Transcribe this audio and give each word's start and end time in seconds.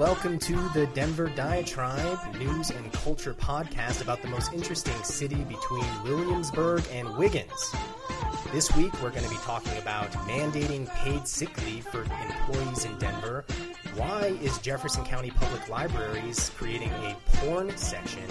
welcome 0.00 0.38
to 0.38 0.56
the 0.70 0.86
Denver 0.94 1.28
Diatribe 1.28 2.34
news 2.36 2.70
and 2.70 2.90
culture 2.90 3.34
podcast 3.34 4.00
about 4.00 4.22
the 4.22 4.28
most 4.28 4.50
interesting 4.54 4.94
city 5.02 5.44
between 5.44 5.84
Williamsburg 6.02 6.82
and 6.90 7.18
Wiggins. 7.18 7.74
This 8.50 8.74
week, 8.74 8.94
we're 9.02 9.10
going 9.10 9.24
to 9.24 9.28
be 9.28 9.36
talking 9.42 9.76
about 9.76 10.10
mandating 10.26 10.88
paid 10.94 11.28
sick 11.28 11.54
leave 11.66 11.86
for 11.88 12.00
employees 12.00 12.86
in 12.86 12.96
Denver. 12.96 13.44
Why 13.94 14.34
is 14.40 14.56
Jefferson 14.60 15.04
County 15.04 15.32
Public 15.32 15.68
Libraries 15.68 16.50
creating 16.56 16.92
a 16.92 17.14
porn 17.34 17.76
section? 17.76 18.24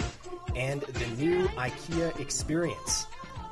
And 0.56 0.80
the 0.80 1.06
new 1.22 1.46
IKEA 1.50 2.18
experience. 2.18 3.06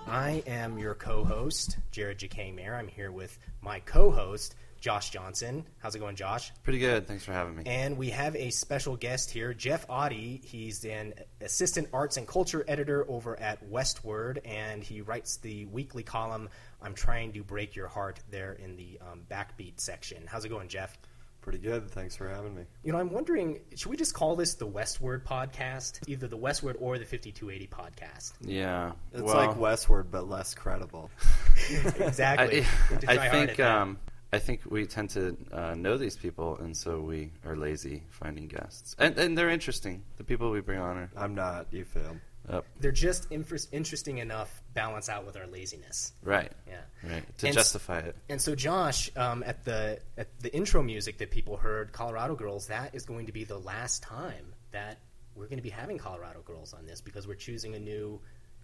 I 0.08 0.42
am 0.48 0.76
your 0.76 0.94
co 0.96 1.22
host, 1.22 1.78
Jared 1.92 2.18
Jacang 2.18 2.56
Maher. 2.56 2.74
I'm 2.74 2.88
here 2.88 3.12
with 3.12 3.38
my 3.62 3.78
co 3.78 4.10
host, 4.10 4.56
Josh 4.80 5.10
Johnson. 5.10 5.64
How's 5.78 5.94
it 5.94 5.98
going, 5.98 6.16
Josh? 6.16 6.52
Pretty 6.62 6.78
good. 6.78 7.06
Thanks 7.06 7.24
for 7.24 7.32
having 7.32 7.56
me. 7.56 7.62
And 7.66 7.96
we 7.98 8.10
have 8.10 8.36
a 8.36 8.50
special 8.50 8.96
guest 8.96 9.30
here, 9.30 9.52
Jeff 9.52 9.86
Otte. 9.88 10.44
He's 10.44 10.84
an 10.84 11.14
assistant 11.40 11.88
arts 11.92 12.16
and 12.16 12.26
culture 12.26 12.64
editor 12.68 13.04
over 13.08 13.38
at 13.38 13.68
Westword, 13.70 14.38
and 14.44 14.82
he 14.82 15.00
writes 15.00 15.38
the 15.38 15.66
weekly 15.66 16.02
column, 16.02 16.48
I'm 16.80 16.94
Trying 16.94 17.32
to 17.32 17.42
Break 17.42 17.74
Your 17.76 17.88
Heart, 17.88 18.20
there 18.30 18.52
in 18.52 18.76
the 18.76 18.98
um, 19.00 19.22
Backbeat 19.30 19.80
section. 19.80 20.24
How's 20.26 20.44
it 20.44 20.48
going, 20.48 20.68
Jeff? 20.68 20.96
Pretty 21.40 21.58
good. 21.58 21.90
Thanks 21.90 22.14
for 22.14 22.28
having 22.28 22.54
me. 22.54 22.64
You 22.84 22.92
know, 22.92 22.98
I'm 22.98 23.10
wondering, 23.10 23.60
should 23.74 23.88
we 23.88 23.96
just 23.96 24.12
call 24.12 24.36
this 24.36 24.54
the 24.54 24.66
Westword 24.66 25.22
podcast? 25.22 26.06
Either 26.06 26.28
the 26.28 26.36
Westword 26.36 26.76
or 26.78 26.98
the 26.98 27.06
5280 27.06 27.66
podcast? 27.68 28.32
Yeah. 28.42 28.92
It's 29.12 29.22
well, 29.22 29.34
like 29.34 29.56
Westword, 29.56 30.10
but 30.10 30.28
less 30.28 30.54
credible. 30.54 31.10
exactly. 32.00 32.66
I, 33.06 33.18
I 33.18 33.28
think 33.30 33.60
um, 33.60 33.98
I 34.32 34.38
think 34.38 34.60
we 34.68 34.84
tend 34.86 35.10
to 35.10 35.36
uh, 35.52 35.74
know 35.74 35.96
these 35.96 36.16
people, 36.16 36.56
and 36.58 36.76
so 36.76 37.00
we 37.00 37.32
are 37.46 37.56
lazy 37.56 38.02
finding 38.10 38.46
guests. 38.48 38.94
And, 38.98 39.16
and 39.18 39.38
they're 39.38 39.48
interesting. 39.48 40.04
The 40.18 40.24
people 40.24 40.50
we 40.50 40.60
bring 40.60 40.78
on 40.78 40.96
are. 40.98 41.10
I'm 41.16 41.34
not. 41.34 41.66
You 41.72 41.84
fail. 41.84 42.16
Up. 42.50 42.64
They're 42.80 42.92
just 42.92 43.30
inf- 43.30 43.66
interesting 43.72 44.18
enough, 44.18 44.62
balance 44.72 45.10
out 45.10 45.26
with 45.26 45.36
our 45.36 45.46
laziness. 45.46 46.12
Right. 46.22 46.50
Yeah. 46.66 46.80
Right. 47.04 47.38
To 47.38 47.46
And 47.46 47.56
s- 47.56 47.62
justify 47.62 47.98
it. 47.98 48.16
And 48.30 48.40
so, 48.40 48.54
Josh, 48.54 49.10
um, 49.16 49.42
at 49.46 49.64
the 49.66 49.98
at 50.16 50.28
the 50.40 50.54
intro 50.54 50.82
music 50.82 51.18
that 51.18 51.30
people 51.30 51.58
heard, 51.58 51.92
Colorado 51.92 52.34
Girls, 52.36 52.68
that 52.68 52.94
is 52.94 53.04
going 53.04 53.26
to 53.26 53.32
be 53.32 53.44
the 53.44 53.58
last 53.58 54.02
time 54.02 54.54
that 54.72 54.98
we're 55.34 55.44
going 55.46 55.58
to 55.58 55.62
be 55.62 55.68
having 55.68 55.98
Colorado 55.98 56.40
Girls 56.40 56.72
on 56.72 56.86
this 56.86 57.02
because 57.02 57.26
we're 57.28 57.34
choosing 57.34 57.74
a 57.74 57.78
new 57.78 58.18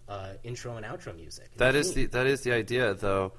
uh, 0.09 0.33
intro 0.43 0.77
and 0.77 0.85
outro 0.85 1.15
music. 1.15 1.49
That 1.57 1.75
is 1.75 1.93
the 1.93 2.07
that 2.07 2.25
is 2.25 2.41
the 2.41 2.53
idea, 2.53 2.95
though. 2.95 3.33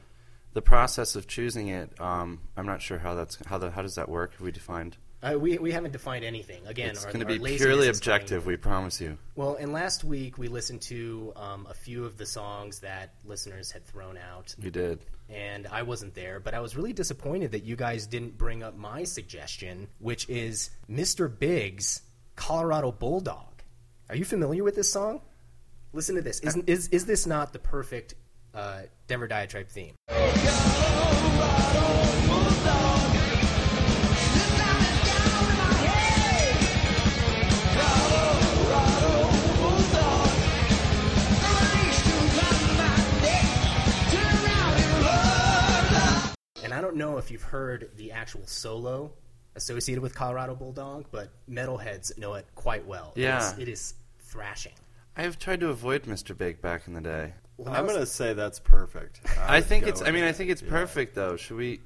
The 0.57 0.63
process 0.63 1.17
of 1.17 1.27
choosing 1.27 1.69
it, 1.69 2.01
um, 2.01 2.41
I'm 2.57 2.65
not 2.65 2.81
sure 2.81 2.97
how 2.97 3.15
that's 3.15 3.37
how 3.45 3.59
the, 3.59 3.71
how 3.71 3.83
does 3.83 3.97
that 3.97 4.09
work? 4.09 4.33
Have 4.33 4.41
we 4.41 4.53
defined? 4.53 4.97
Uh, 5.23 5.35
we 5.39 5.59
we 5.59 5.71
haven't 5.71 5.93
defined 5.93 6.25
anything. 6.25 6.67
Again, 6.67 6.89
it's 6.93 7.05
going 7.05 7.21
to 7.21 7.27
be 7.27 7.39
purely 7.59 7.89
is 7.89 7.99
objective. 7.99 8.47
We 8.47 8.57
promise 8.57 8.99
you. 8.99 9.19
Well, 9.35 9.57
and 9.57 9.75
last 9.75 10.03
week 10.03 10.39
we 10.39 10.49
listened 10.49 10.81
to 10.83 11.35
um, 11.37 11.67
a 11.69 11.75
few 11.75 12.07
of 12.07 12.17
the 12.17 12.25
songs 12.25 12.81
that 12.81 13.13
listeners 13.27 13.71
had 13.71 13.85
thrown 13.85 14.17
out, 14.17 14.55
We 14.63 14.71
did. 14.71 15.01
and 15.29 15.67
I 15.67 15.83
wasn't 15.83 16.15
there, 16.15 16.41
but 16.41 16.55
I 16.55 16.61
was 16.61 16.75
really 16.75 16.95
disappointed 16.95 17.53
that 17.53 17.65
you 17.65 17.77
guys 17.77 18.07
didn't 18.07 18.39
bring 18.39 18.63
up 18.63 18.79
my 18.79 19.05
suggestion, 19.05 19.89
which 19.99 20.27
is 20.31 20.71
Mr. 20.91 21.29
Big's, 21.39 22.01
Colorado 22.35 22.93
Bulldog. 22.93 23.63
Are 24.09 24.17
you 24.17 24.25
familiar 24.25 24.65
with 24.65 24.75
this 24.75 24.91
song? 24.91 25.21
Listen 25.93 26.15
to 26.15 26.23
this. 26.23 26.41
Isn't, 26.41 26.67
is, 26.67 26.89
is 26.89 27.05
this 27.05 27.27
not 27.27 27.53
the 27.53 27.59
perfect 27.59 28.15
uh, 28.57 28.83
Denver 29.07 29.29
Diatribe 29.29 29.69
theme? 29.69 29.95
And 46.65 46.73
I 46.75 46.81
don't 46.81 46.97
know 46.97 47.19
if 47.19 47.31
you've 47.31 47.43
heard 47.43 47.91
the 47.97 48.13
actual 48.13 48.47
solo 48.47 49.13
associated 49.55 50.03
with 50.03 50.15
Colorado 50.15 50.55
Bulldog, 50.55 51.07
but 51.11 51.31
metalheads 51.49 52.17
know 52.19 52.35
it 52.35 52.47
quite 52.55 52.87
well. 52.87 53.13
Yeah. 53.15 53.53
is- 53.53 53.59
it 53.59 53.69
is 53.69 53.95
thrashing. 54.21 54.73
I 55.17 55.23
have 55.23 55.39
tried 55.39 55.61
to 55.61 55.69
avoid 55.69 56.03
Mr. 56.03 56.37
Big 56.37 56.61
back 56.61 56.87
in 56.87 56.93
the 56.95 57.01
day. 57.01 57.35
Well, 57.59 57.75
I'm 57.75 57.87
going 57.87 57.99
to 58.01 58.07
say 58.07 58.33
that's 58.35 58.59
perfect. 58.59 59.21
I 59.41 59.57
would 59.57 59.65
think 59.67 59.87
it's. 59.87 60.03
I 60.03 60.11
mean, 60.11 60.25
I 60.25 60.33
think 60.33 60.51
it's 60.51 60.63
Yeah. 60.63 60.71
perfect 60.71 61.15
though. 61.15 61.37
Should 61.37 61.57
we? 61.57 61.81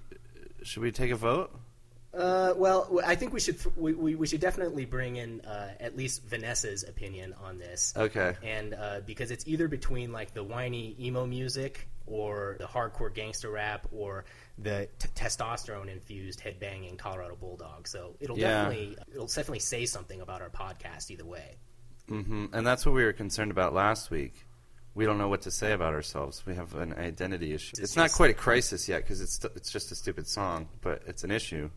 Should 0.63 0.83
we 0.83 0.91
take 0.93 1.11
a 1.11 1.17
vote? 1.17 1.55
Uh, 2.13 2.55
well, 2.57 3.01
I 3.07 3.15
think 3.15 3.33
we 3.33 3.39
should 3.39 3.57
we, 3.77 3.95
we, 3.95 4.15
we 4.17 4.27
should 4.27 4.41
definitely 4.41 4.85
bring 4.85 5.15
in 5.15 5.41
uh, 5.43 5.71
at 5.79 5.97
least 5.97 6.25
Vanessa's 6.25 6.83
opinion 6.83 7.35
on 7.41 7.59
this. 7.59 7.95
Okay. 7.97 8.35
And 8.43 8.75
uh, 8.75 9.01
because 9.07 9.31
it's 9.31 9.47
either 9.47 9.69
between 9.69 10.11
like 10.13 10.35
the 10.35 10.43
whiny 10.43 10.97
emo 10.99 11.25
music 11.25 11.87
or 12.07 12.57
the 12.59 12.67
hardcore 12.67 13.15
gangster 13.15 13.49
rap 13.51 13.87
or 13.93 14.25
the 14.59 14.89
t- 14.99 15.09
testosterone 15.15 15.89
infused 15.89 16.41
headbanging 16.41 16.99
Colorado 16.99 17.37
Bulldog. 17.37 17.87
So 17.87 18.17
it'll 18.19 18.37
Yeah. 18.37 18.65
definitely 18.65 18.97
it'll 19.13 19.27
definitely 19.29 19.61
say 19.61 19.87
something 19.87 20.21
about 20.21 20.43
our 20.43 20.51
podcast 20.51 21.13
either 21.13 21.25
way. 21.25 21.59
Mm-hmm. 22.11 22.47
And 22.53 22.67
that's 22.67 22.85
what 22.85 22.93
we 22.97 23.05
were 23.05 23.13
concerned 23.13 23.53
about 23.53 23.73
last 23.73 24.11
week. 24.11 24.47
We 24.95 25.05
don't 25.05 25.19
know 25.19 25.29
what 25.29 25.43
to 25.43 25.51
say 25.51 25.73
about 25.73 25.95
ourselves. 25.95 26.45
We 26.45 26.55
have 26.57 26.75
an 26.75 26.95
identity 26.95 27.55
issue. 27.55 27.77
It's 27.79 27.97
not 27.97 28.13
quite 28.13 28.31
a 28.31 28.35
crisis 28.35 28.89
yet 28.89 29.03
because 29.03 29.21
it's 29.21 29.39
it's 29.57 29.71
just 29.71 29.93
a 29.93 29.95
stupid 29.95 30.27
song, 30.27 30.69
but 30.81 31.03
it's 31.07 31.23
an 31.25 31.31
issue. 31.31 31.71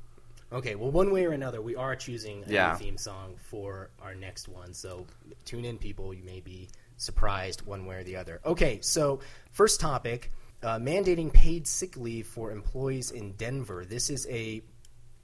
Okay, 0.52 0.76
well, 0.76 0.92
one 0.92 1.12
way 1.12 1.26
or 1.26 1.32
another, 1.32 1.62
we 1.62 1.76
are 1.76 1.96
choosing 1.96 2.44
a 2.46 2.52
Yeah. 2.52 2.72
new 2.74 2.78
theme 2.86 2.98
song 2.98 3.36
for 3.38 3.90
our 4.02 4.14
next 4.14 4.48
one. 4.48 4.74
So 4.74 5.08
tune 5.46 5.66
in, 5.66 5.78
people. 5.80 6.14
You 6.14 6.24
may 6.24 6.42
be 6.42 6.70
surprised 6.98 7.64
one 7.66 7.86
way 7.86 7.98
or 7.98 8.04
the 8.04 8.16
other. 8.18 8.40
Okay, 8.46 8.80
so 8.82 9.20
first 9.52 9.80
topic 9.80 10.32
uh, 10.62 10.78
mandating 10.78 11.32
paid 11.34 11.68
sick 11.68 11.98
leave 11.98 12.26
for 12.28 12.52
employees 12.52 13.12
in 13.12 13.34
Denver. 13.34 13.84
This 13.84 14.10
is 14.10 14.26
a 14.30 14.62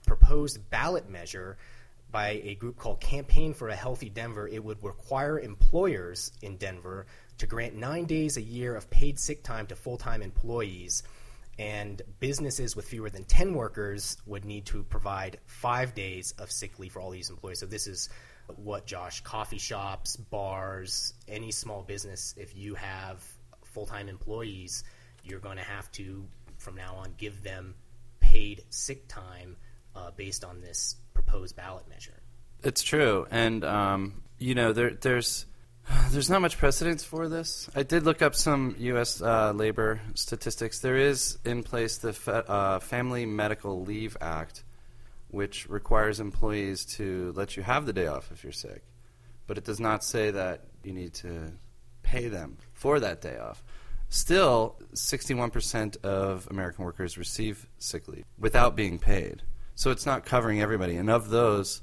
proposed 0.05 0.69
ballot 0.69 1.09
measure 1.09 1.57
by 2.11 2.41
a 2.43 2.55
group 2.55 2.77
called 2.77 2.99
Campaign 2.99 3.53
for 3.53 3.69
a 3.69 3.75
Healthy 3.75 4.09
Denver. 4.09 4.47
It 4.47 4.63
would 4.63 4.83
require 4.83 5.39
employers 5.39 6.31
in 6.41 6.57
Denver 6.57 7.05
to 7.39 7.47
grant 7.47 7.75
nine 7.75 8.05
days 8.05 8.37
a 8.37 8.41
year 8.41 8.75
of 8.75 8.89
paid 8.89 9.19
sick 9.19 9.43
time 9.43 9.67
to 9.67 9.75
full 9.75 9.97
time 9.97 10.21
employees. 10.21 11.03
And 11.57 12.01
businesses 12.21 12.75
with 12.75 12.85
fewer 12.87 13.09
than 13.09 13.25
10 13.25 13.53
workers 13.53 14.15
would 14.25 14.45
need 14.45 14.65
to 14.67 14.83
provide 14.83 15.39
five 15.45 15.93
days 15.93 16.33
of 16.39 16.51
sick 16.51 16.79
leave 16.79 16.93
for 16.93 17.01
all 17.01 17.09
these 17.09 17.29
employees. 17.29 17.59
So, 17.59 17.65
this 17.65 17.85
is 17.85 18.07
what, 18.55 18.85
Josh? 18.85 19.21
Coffee 19.21 19.57
shops, 19.57 20.15
bars, 20.15 21.13
any 21.27 21.51
small 21.51 21.83
business, 21.83 22.33
if 22.37 22.55
you 22.55 22.75
have 22.75 23.21
full 23.65 23.85
time 23.85 24.07
employees, 24.07 24.83
you're 25.23 25.39
going 25.39 25.57
to 25.57 25.63
have 25.63 25.91
to, 25.93 26.25
from 26.57 26.75
now 26.75 26.95
on, 26.95 27.13
give 27.17 27.43
them 27.43 27.75
paid 28.19 28.63
sick 28.69 29.07
time 29.07 29.57
uh, 29.95 30.11
based 30.15 30.43
on 30.43 30.61
this 30.61 30.95
proposed 31.13 31.55
ballot 31.55 31.87
measure. 31.89 32.21
It's 32.63 32.81
true, 32.81 33.25
and 33.31 33.63
um, 33.63 34.23
you 34.37 34.55
know 34.55 34.73
there 34.73 34.91
there's 34.91 35.45
there's 36.11 36.29
not 36.29 36.41
much 36.41 36.57
precedence 36.57 37.03
for 37.03 37.27
this. 37.27 37.69
I 37.75 37.83
did 37.83 38.03
look 38.03 38.21
up 38.21 38.35
some 38.35 38.75
U.S. 38.79 39.21
Uh, 39.21 39.51
labor 39.53 40.01
statistics. 40.13 40.79
There 40.79 40.97
is 40.97 41.37
in 41.45 41.63
place 41.63 41.97
the 41.97 42.13
Fa- 42.13 42.49
uh, 42.49 42.79
Family 42.79 43.25
Medical 43.25 43.83
Leave 43.83 44.17
Act, 44.21 44.63
which 45.29 45.69
requires 45.69 46.19
employees 46.19 46.85
to 46.97 47.33
let 47.35 47.57
you 47.57 47.63
have 47.63 47.85
the 47.85 47.93
day 47.93 48.07
off 48.07 48.31
if 48.31 48.43
you're 48.43 48.51
sick, 48.51 48.83
but 49.47 49.57
it 49.57 49.65
does 49.65 49.79
not 49.79 50.03
say 50.03 50.31
that 50.31 50.65
you 50.83 50.93
need 50.93 51.13
to 51.15 51.51
pay 52.03 52.27
them 52.27 52.57
for 52.73 52.99
that 52.99 53.21
day 53.21 53.37
off. 53.37 53.63
Still, 54.09 54.75
61% 54.93 56.03
of 56.03 56.47
American 56.49 56.83
workers 56.83 57.17
receive 57.17 57.67
sick 57.77 58.07
leave 58.07 58.25
without 58.39 58.75
being 58.75 58.97
paid. 58.97 59.43
So 59.75 59.91
it's 59.91 60.05
not 60.05 60.25
covering 60.25 60.61
everybody. 60.61 60.97
And 60.97 61.09
of 61.09 61.29
those, 61.29 61.81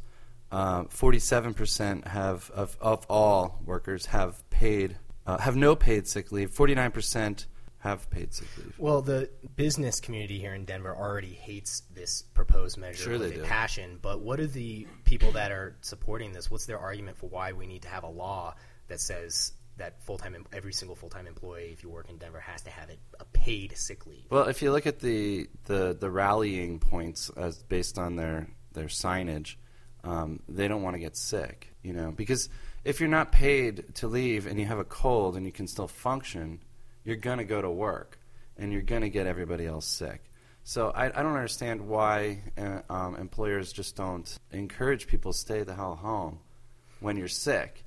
uh, 0.53 0.85
47% 0.85 2.07
have 2.07 2.51
of, 2.55 2.77
of 2.81 3.05
all 3.09 3.61
workers 3.65 4.07
have 4.07 4.49
paid 4.51 4.97
uh, 5.27 5.39
have 5.39 5.57
no 5.57 5.75
paid 5.75 6.07
sick 6.07 6.31
leave. 6.31 6.53
49% 6.53 7.47
have 7.79 8.09
paid 8.11 8.33
sick 8.33 8.47
leave. 8.59 8.75
Well, 8.79 9.03
the 9.03 9.29
business 9.57 10.01
community 10.01 10.39
here 10.39 10.55
in 10.55 10.65
Denver 10.65 10.95
already 10.97 11.35
hates 11.35 11.83
this 11.93 12.23
proposed 12.23 12.79
measure 12.79 13.03
Sure 13.03 13.19
with 13.19 13.31
they 13.31 13.35
a 13.35 13.39
do. 13.39 13.45
passion. 13.45 13.99
But 14.01 14.21
what 14.21 14.41
are 14.41 14.47
the 14.47 14.87
people 15.05 15.33
that 15.33 15.51
are 15.51 15.77
supporting 15.81 16.33
this? 16.33 16.51
What's 16.51 16.67
their 16.67 16.79
argument 16.79 17.17
for 17.19 17.27
why 17.27 17.53
we 17.53 17.67
need 17.67 17.83
to 17.83 17.89
have 17.89 18.05
a 18.05 18.09
law 18.09 18.55
that 18.89 19.01
says 19.01 19.53
that 19.79 20.01
full 20.03 20.17
time 20.17 20.47
every 20.53 20.73
single 20.73 20.95
full 20.97 21.11
time 21.11 21.27
employee, 21.27 21.71
if 21.73 21.83
you 21.83 21.91
work 21.91 22.09
in 22.09 22.19
Denver, 22.19 22.41
has 22.41 22.63
to 22.63 22.71
have 22.71 22.89
it 22.89 22.99
a 23.21 23.25
paid 23.27 23.77
sick 23.77 24.07
leave? 24.07 24.27
Well, 24.31 24.45
if 24.49 24.63
you 24.63 24.71
look 24.73 24.87
at 24.87 25.01
the 25.01 25.49
the, 25.65 25.97
the 25.99 26.11
rallying 26.11 26.79
points 26.79 27.31
as 27.37 27.63
based 27.65 27.99
on 27.99 28.17
their 28.17 28.49
their 28.73 28.87
signage, 28.87 29.57
um, 30.07 30.41
they 30.49 30.69
don't 30.69 30.83
want 30.83 30.95
to 30.95 31.01
get 31.01 31.17
sick, 31.17 31.75
you 31.83 31.93
know, 31.93 32.13
because 32.13 32.49
if 32.85 33.01
you're 33.01 33.09
not 33.09 33.33
paid 33.33 33.95
to 33.97 34.07
leave 34.07 34.47
and 34.47 34.59
you 34.59 34.67
have 34.67 34.79
a 34.79 34.85
cold 34.85 35.37
and 35.37 35.45
you 35.45 35.53
can 35.53 35.67
still 35.67 35.89
function, 35.89 36.61
you're 37.05 37.17
going 37.17 37.39
to 37.39 37.45
go 37.45 37.61
to 37.61 37.71
work 37.71 38.19
and 38.57 38.73
you're 38.73 38.83
going 38.83 39.03
to 39.03 39.11
get 39.11 39.27
everybody 39.27 39.67
else 39.67 39.87
sick. 39.87 40.23
So 40.63 40.91
I, 40.91 41.07
I 41.07 41.23
don't 41.23 41.35
understand 41.35 41.89
why 41.89 42.43
uh, 42.57 42.81
um, 42.89 43.17
employers 43.17 43.73
just 43.73 43.97
don't 43.97 44.39
encourage 44.53 45.07
people 45.07 45.33
to 45.33 45.39
stay 45.39 45.63
the 45.63 45.75
hell 45.75 45.97
home 45.97 46.39
when 47.01 47.17
you're 47.17 47.29
sick. 47.29 47.85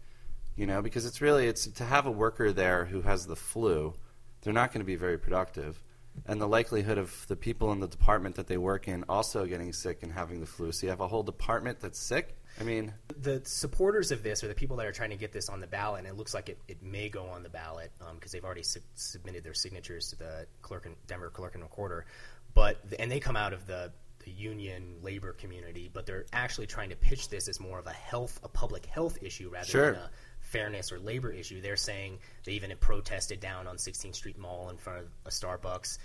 You 0.56 0.66
know, 0.66 0.82
because 0.82 1.06
it's 1.06 1.22
really 1.22 1.48
it's 1.48 1.68
to 1.68 1.86
have 1.86 2.06
a 2.06 2.12
worker 2.12 2.52
there 2.52 2.84
who 2.84 3.02
has 3.02 3.26
the 3.26 3.36
flu, 3.36 3.94
they're 4.42 4.54
not 4.54 4.74
going 4.74 4.82
to 4.82 4.86
be 4.86 4.98
very 4.98 5.18
productive, 5.18 5.82
and 6.26 6.42
the 6.42 6.48
likelihood 6.48 6.98
of 6.98 7.26
the 7.28 7.36
people 7.36 7.72
in 7.72 7.80
the 7.80 7.88
department 7.88 8.36
that 8.36 8.48
they 8.48 8.58
work 8.58 8.88
in 8.88 9.04
also 9.10 9.46
getting 9.46 9.74
sick 9.74 10.04
and 10.04 10.12
having 10.12 10.40
the 10.40 10.46
flu. 10.46 10.72
So 10.72 10.86
you 10.86 10.90
have 10.90 11.02
a 11.02 11.08
whole 11.08 11.24
department 11.24 11.80
that's 11.80 12.00
sick. 12.00 12.36
I 12.60 12.64
mean, 12.64 12.94
the 13.22 13.42
supporters 13.46 14.12
of 14.12 14.24
this, 14.24 14.44
or 14.44 14.48
the 14.48 14.56
people 14.56 14.78
that 14.78 14.86
are 14.86 14.92
trying 14.92 15.12
to 15.12 15.16
get 15.16 15.32
this 15.32 15.50
on 15.50 15.60
the 15.60 15.68
ballot, 15.68 16.00
and 16.00 16.08
it 16.08 16.18
looks 16.18 16.34
like 16.34 16.50
it, 16.50 16.58
it 16.68 16.82
may 16.84 17.08
go 17.10 17.26
on 17.28 17.44
the 17.44 17.50
ballot 17.50 17.92
because 17.98 18.12
um, 18.12 18.20
they've 18.34 18.44
already 18.44 18.64
su- 18.64 18.82
submitted 18.96 19.44
their 19.44 19.54
signatures 19.54 20.10
to 20.10 20.18
the 20.18 20.46
clerk 20.62 20.86
and, 20.86 20.96
Denver 21.08 21.30
clerk 21.30 21.54
and 21.56 21.64
recorder. 21.64 22.06
But 22.54 22.78
and 22.98 23.12
they 23.12 23.20
come 23.20 23.36
out 23.36 23.54
of 23.54 23.68
the, 23.68 23.92
the 24.26 24.32
union 24.32 24.98
labor 25.02 25.34
community, 25.34 25.90
but 25.94 26.06
they're 26.06 26.26
actually 26.34 26.68
trying 26.68 26.90
to 26.90 26.96
pitch 26.96 27.30
this 27.30 27.48
as 27.48 27.60
more 27.60 27.80
of 27.80 27.88
a 27.88 27.92
health, 27.94 28.40
a 28.44 28.50
public 28.50 28.86
health 28.86 29.20
issue 29.22 29.50
rather 29.50 29.68
Sure. 29.68 29.92
than 29.94 30.02
a 30.02 30.10
fairness 30.50 30.92
or 30.92 31.00
labor 31.00 31.32
issue. 31.32 31.62
They're 31.62 31.76
saying 31.76 32.20
they 32.46 32.54
even 32.54 32.74
protested 32.80 33.40
down 33.40 33.68
on 33.68 33.78
16th 33.78 34.16
Street 34.16 34.38
Mall 34.38 34.70
in 34.70 34.78
front 34.78 35.00
of 35.00 35.06
a 35.26 35.30
Starbucks 35.30 35.98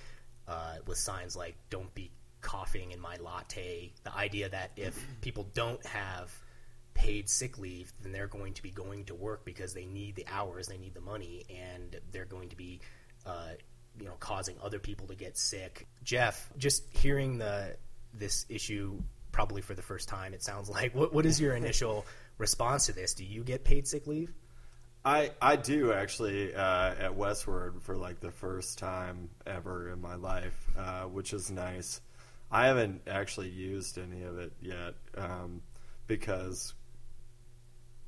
uh, 0.46 0.76
with 0.87 0.99
signs 0.99 1.37
like 1.37 1.56
"Don't 1.70 1.93
be 1.94 2.11
coughing 2.41 2.93
in 2.93 3.00
my 3.00 3.17
latte." 3.17 3.93
The 4.05 4.14
idea 4.14 4.49
that 4.50 4.73
if 4.76 4.99
people 5.20 5.46
don't 5.55 5.85
have 5.87 6.32
paid 6.94 7.29
sick 7.29 7.58
leave, 7.58 7.93
then 8.02 8.12
they're 8.12 8.29
going 8.29 8.55
to 8.55 8.62
be 8.62 8.70
going 8.70 9.05
to 9.06 9.14
work 9.14 9.44
because 9.44 9.75
they 9.75 9.87
need 9.87 10.14
the 10.14 10.26
hours, 10.31 10.69
they 10.69 10.79
need 10.79 10.94
the 10.94 11.00
money, 11.00 11.44
and 11.50 11.97
they're 12.12 12.25
going 12.25 12.49
to 12.50 12.56
be, 12.56 12.81
uh, 13.26 13.50
you 13.99 14.05
know, 14.05 14.14
causing 14.20 14.56
other 14.62 14.79
people 14.79 15.06
to 15.08 15.14
get 15.14 15.37
sick. 15.37 15.87
Jeff, 16.05 16.50
just 16.56 16.85
hearing 16.90 17.38
the 17.38 17.76
this 18.12 18.47
issue 18.49 19.02
probably 19.32 19.61
for 19.61 19.75
the 19.75 19.82
first 19.82 20.08
time, 20.08 20.35
it 20.35 20.43
sounds 20.43 20.69
like. 20.79 20.94
What 20.94 21.12
what 21.12 21.26
is 21.26 21.40
your 21.40 21.55
initial 21.55 22.05
response 22.39 22.87
to 22.87 22.93
this? 22.93 23.15
Do 23.15 23.25
you 23.25 23.43
get 23.45 23.65
paid 23.65 23.87
sick 23.87 24.07
leave? 24.07 24.33
I 25.05 25.33
I 25.41 25.57
do 25.57 25.93
actually 25.93 26.55
uh, 26.55 26.95
at 26.99 27.13
Westword 27.13 27.83
for 27.83 27.97
like 27.97 28.21
the 28.21 28.31
first 28.31 28.79
time 28.79 29.29
ever 29.47 29.91
in 29.91 30.01
my 30.01 30.15
life, 30.15 30.67
uh, 30.79 31.03
which 31.03 31.33
is 31.33 31.51
nice. 31.51 32.01
I 32.51 32.67
haven't 32.67 33.03
actually 33.07 33.49
used 33.49 33.99
any 33.99 34.23
of 34.23 34.39
it 34.39 34.53
yet 34.63 34.95
um, 35.17 35.61
because, 36.07 36.73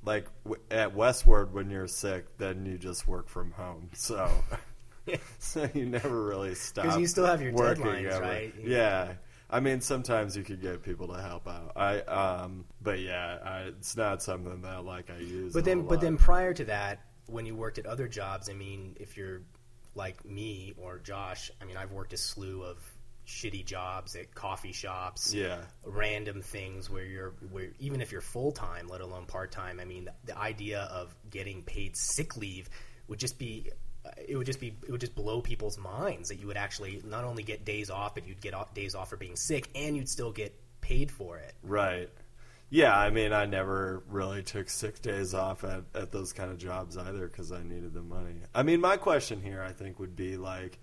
like 0.04 0.26
w- 0.44 0.62
at 0.70 0.94
Westword, 0.94 1.50
when 1.50 1.68
you're 1.68 1.88
sick, 1.88 2.38
then 2.38 2.64
you 2.64 2.78
just 2.78 3.08
work 3.08 3.28
from 3.28 3.50
home. 3.50 3.90
So, 3.92 4.30
so 5.38 5.68
you 5.74 5.86
never 5.86 6.24
really 6.24 6.54
stop. 6.54 6.84
Because 6.84 7.00
you 7.00 7.06
still 7.06 7.26
have 7.26 7.42
your 7.42 7.52
working 7.52 7.84
deadlines, 7.84 8.12
ever. 8.12 8.22
right? 8.22 8.54
Yeah. 8.62 9.12
I 9.48 9.60
mean, 9.60 9.80
sometimes 9.80 10.36
you 10.36 10.42
could 10.42 10.60
get 10.60 10.82
people 10.82 11.08
to 11.08 11.20
help 11.20 11.46
out. 11.46 11.72
I, 11.76 12.00
um, 12.00 12.64
but 12.82 12.98
yeah, 13.00 13.38
I, 13.44 13.58
it's 13.68 13.96
not 13.96 14.22
something 14.22 14.62
that 14.62 14.84
like 14.84 15.10
I 15.10 15.18
use. 15.18 15.52
But 15.52 15.64
then, 15.64 15.82
but 15.82 16.00
then 16.00 16.16
prior 16.16 16.52
to 16.54 16.64
that, 16.64 17.00
when 17.26 17.46
you 17.46 17.54
worked 17.54 17.78
at 17.78 17.86
other 17.86 18.08
jobs, 18.08 18.48
I 18.48 18.54
mean, 18.54 18.96
if 18.98 19.16
you're 19.16 19.42
like 19.94 20.24
me 20.24 20.74
or 20.76 20.98
Josh, 20.98 21.50
I 21.60 21.64
mean, 21.64 21.76
I've 21.76 21.92
worked 21.92 22.12
a 22.12 22.16
slew 22.16 22.62
of 22.62 22.78
shitty 23.26 23.64
jobs 23.64 24.14
at 24.14 24.34
coffee 24.34 24.72
shops, 24.72 25.34
Yeah. 25.34 25.58
random 25.84 26.42
things 26.42 26.88
where 26.88 27.04
you're 27.04 27.34
where 27.50 27.70
even 27.80 28.00
if 28.00 28.12
you're 28.12 28.20
full 28.20 28.52
time, 28.52 28.88
let 28.88 29.00
alone 29.00 29.26
part 29.26 29.50
time. 29.52 29.80
I 29.80 29.84
mean, 29.84 30.04
the, 30.04 30.12
the 30.32 30.38
idea 30.38 30.82
of 30.92 31.14
getting 31.30 31.62
paid 31.62 31.96
sick 31.96 32.36
leave 32.36 32.68
would 33.08 33.18
just 33.18 33.38
be. 33.38 33.70
It 34.26 34.36
would 34.36 34.46
just 34.46 34.60
be. 34.60 34.76
It 34.86 34.90
would 34.90 35.00
just 35.00 35.14
blow 35.14 35.40
people's 35.40 35.78
minds 35.78 36.28
that 36.28 36.36
you 36.36 36.46
would 36.46 36.56
actually 36.56 37.02
not 37.04 37.24
only 37.24 37.42
get 37.42 37.64
days 37.64 37.90
off, 37.90 38.14
but 38.14 38.26
you'd 38.26 38.40
get 38.40 38.54
off, 38.54 38.74
days 38.74 38.94
off 38.94 39.10
for 39.10 39.16
being 39.16 39.36
sick, 39.36 39.68
and 39.74 39.96
you'd 39.96 40.08
still 40.08 40.32
get 40.32 40.54
paid 40.80 41.10
for 41.10 41.38
it. 41.38 41.54
Right. 41.62 42.10
Yeah, 42.68 42.98
I 42.98 43.10
mean, 43.10 43.32
I 43.32 43.46
never 43.46 44.02
really 44.08 44.42
took 44.42 44.68
sick 44.68 45.00
days 45.00 45.34
off 45.34 45.62
at, 45.62 45.84
at 45.94 46.10
those 46.10 46.32
kind 46.32 46.50
of 46.50 46.58
jobs 46.58 46.96
either 46.96 47.28
because 47.28 47.52
I 47.52 47.62
needed 47.62 47.94
the 47.94 48.02
money. 48.02 48.40
I 48.54 48.64
mean, 48.64 48.80
my 48.80 48.96
question 48.96 49.40
here, 49.40 49.62
I 49.62 49.70
think, 49.72 50.00
would 50.00 50.16
be 50.16 50.36
like, 50.36 50.78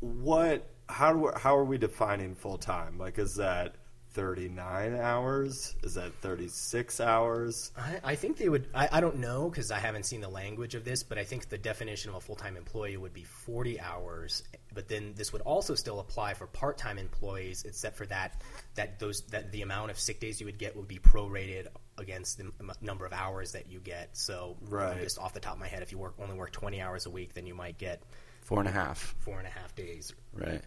what? 0.00 0.68
How 0.88 1.12
do 1.12 1.32
how 1.36 1.56
are 1.56 1.64
we 1.64 1.78
defining 1.78 2.34
full 2.34 2.58
time? 2.58 2.98
Like, 2.98 3.18
is 3.18 3.36
that 3.36 3.74
thirty 4.16 4.48
nine 4.48 4.96
hours? 4.96 5.76
Is 5.82 5.94
that 5.94 6.12
thirty 6.22 6.48
six 6.48 7.00
hours? 7.00 7.70
I, 7.76 8.00
I 8.02 8.14
think 8.14 8.38
they 8.38 8.48
would. 8.48 8.66
I, 8.74 8.88
I 8.90 9.00
don't 9.02 9.18
know 9.18 9.50
because 9.50 9.70
I 9.70 9.78
haven't 9.78 10.06
seen 10.06 10.22
the 10.22 10.28
language 10.28 10.74
of 10.74 10.84
this, 10.86 11.02
but 11.02 11.18
I 11.18 11.24
think 11.24 11.50
the 11.50 11.58
definition 11.58 12.08
of 12.10 12.16
a 12.16 12.20
full 12.20 12.34
time 12.34 12.56
employee 12.56 12.96
would 12.96 13.12
be 13.12 13.24
40 13.24 13.78
hours. 13.78 14.42
But 14.74 14.88
then 14.88 15.12
this 15.16 15.32
would 15.32 15.42
also 15.42 15.74
still 15.74 16.00
apply 16.00 16.32
for 16.34 16.46
part 16.46 16.78
time 16.78 16.96
employees, 16.98 17.64
except 17.64 17.96
for 17.96 18.06
that 18.06 18.40
that 18.74 18.98
those 18.98 19.20
that 19.30 19.52
the 19.52 19.60
amount 19.62 19.90
of 19.90 19.98
sick 19.98 20.18
days 20.18 20.40
you 20.40 20.46
would 20.46 20.58
get 20.58 20.74
would 20.76 20.88
be 20.88 20.98
prorated 20.98 21.66
against 21.98 22.38
the 22.38 22.44
m- 22.60 22.72
number 22.80 23.04
of 23.04 23.12
hours 23.12 23.52
that 23.52 23.68
you 23.70 23.80
get. 23.80 24.16
So, 24.16 24.56
Right. 24.62 25.00
just 25.02 25.18
off 25.18 25.34
the 25.34 25.40
top 25.40 25.54
of 25.54 25.60
my 25.60 25.68
head, 25.68 25.82
if 25.82 25.92
you 25.92 25.98
work 25.98 26.14
only 26.18 26.36
work 26.36 26.52
20 26.52 26.80
hours 26.80 27.04
a 27.06 27.10
week, 27.10 27.34
then 27.34 27.46
you 27.46 27.54
might 27.54 27.78
get 27.78 28.02
four 28.42 28.60
and 28.60 28.68
a 28.68 28.72
half. 28.72 29.14
four 29.18 29.38
and 29.38 29.46
a 29.46 29.50
half 29.50 29.74
days. 29.74 30.12
Right. 30.32 30.62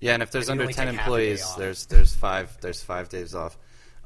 Yeah, 0.00 0.14
and 0.14 0.22
if 0.22 0.30
there's 0.30 0.48
And 0.48 0.60
under 0.60 0.72
ten 0.72 0.86
take 0.88 0.94
half 0.96 1.08
a 1.08 1.10
day 1.10 1.30
employees, 1.32 1.54
there's 1.56 1.86
there's 1.86 2.14
five 2.14 2.56
there's 2.60 2.82
five 2.82 3.08
days 3.08 3.34
off. 3.34 3.56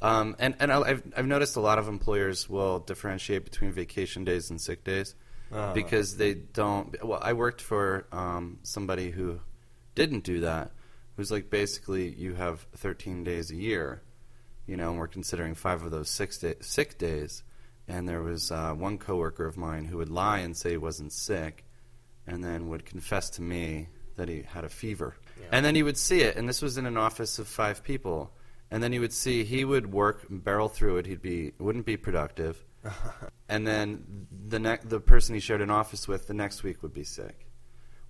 Um, 0.02 0.37
and 0.38 0.54
and 0.60 0.72
I- 0.72 0.81
I've 0.82 1.02
I've 1.16 1.26
noticed 1.26 1.56
a 1.56 1.60
lot 1.60 1.78
of 1.78 1.88
employers 1.88 2.48
will 2.48 2.78
differentiate 2.78 3.44
between 3.44 3.72
vacation 3.72 4.25
days 4.25 4.50
and 4.50 4.60
sick 4.60 4.82
days 4.84 5.14
Uh-huh. 5.52 5.72
because 5.75 6.16
they 6.16 6.34
don't. 6.34 6.96
Well, 7.04 7.19
I 7.22 7.32
worked 7.32 7.60
for 7.60 8.06
um, 8.12 8.60
somebody 8.62 9.10
who 9.10 9.40
didn't 9.94 10.25
do 10.25 10.40
that. 10.40 10.70
Who's 11.16 11.31
like 11.31 11.50
basically 11.50 12.08
you 12.14 12.34
have 12.34 12.66
13 12.76 13.25
days 13.25 13.50
a 13.50 13.56
year, 13.56 14.00
you 14.66 14.76
know, 14.76 14.90
and 14.90 14.98
we're 14.98 15.08
considering 15.08 15.54
five 15.54 15.82
of 15.82 15.90
those 15.90 16.08
six 16.08 16.38
day, 16.38 16.54
sick 16.60 16.96
days. 16.96 17.43
And 17.88 18.08
there 18.08 18.22
was 18.22 18.50
uh, 18.52 18.72
one 18.72 18.96
coworker 18.98 19.44
of 19.44 19.56
mine 19.58 19.84
who 19.84 19.98
would 19.98 20.08
lie 20.08 20.38
and 20.38 20.56
say 20.56 20.70
he 20.70 20.76
wasn't 20.78 21.12
sick, 21.12 21.64
and 22.26 22.43
then 22.44 22.69
would 22.69 22.86
confess 22.86 23.28
to 23.31 23.43
me 23.43 23.88
that 24.16 24.28
he 24.28 24.43
had 24.43 24.64
a 24.64 24.69
fever. 24.69 25.16
Yeah. 25.40 25.48
And 25.52 25.64
then 25.64 25.75
he 25.75 25.82
would 25.82 25.96
see 25.96 26.20
it, 26.20 26.37
and 26.37 26.48
this 26.48 26.62
was 26.62 26.76
in 26.78 26.87
an 26.87 26.96
office 26.96 27.38
of 27.38 27.48
five 27.48 27.82
people. 27.82 28.32
And 28.70 28.82
then 28.82 28.92
he 28.92 28.98
would 28.98 29.12
see 29.12 29.42
he 29.44 29.64
would 29.64 29.92
work, 29.92 30.26
barrel 30.31 30.69
through 30.69 30.98
it. 30.98 31.06
He'd 31.06 31.22
be 31.22 31.52
wouldn't 31.58 31.87
be 31.87 31.96
productive, 31.96 32.64
and 33.48 33.66
then 33.66 34.28
the 34.48 34.60
ne- 34.60 34.78
the 34.84 35.00
person 35.00 35.34
he 35.34 35.40
shared 35.40 35.60
an 35.60 35.70
office 35.70 36.06
with 36.06 36.28
the 36.28 36.34
next 36.34 36.62
week 36.62 36.82
would 36.82 36.94
be 36.94 37.02
sick. 37.02 37.46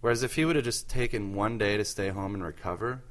Whereas 0.00 0.22
if 0.22 0.34
he 0.34 0.44
would 0.44 0.56
have 0.56 0.64
just 0.64 0.88
taken 0.88 1.34
one 1.34 1.58
day 1.58 1.76
to 1.76 1.84
stay 1.84 2.08
home 2.08 2.34
and 2.34 2.42
recover, 2.42 3.02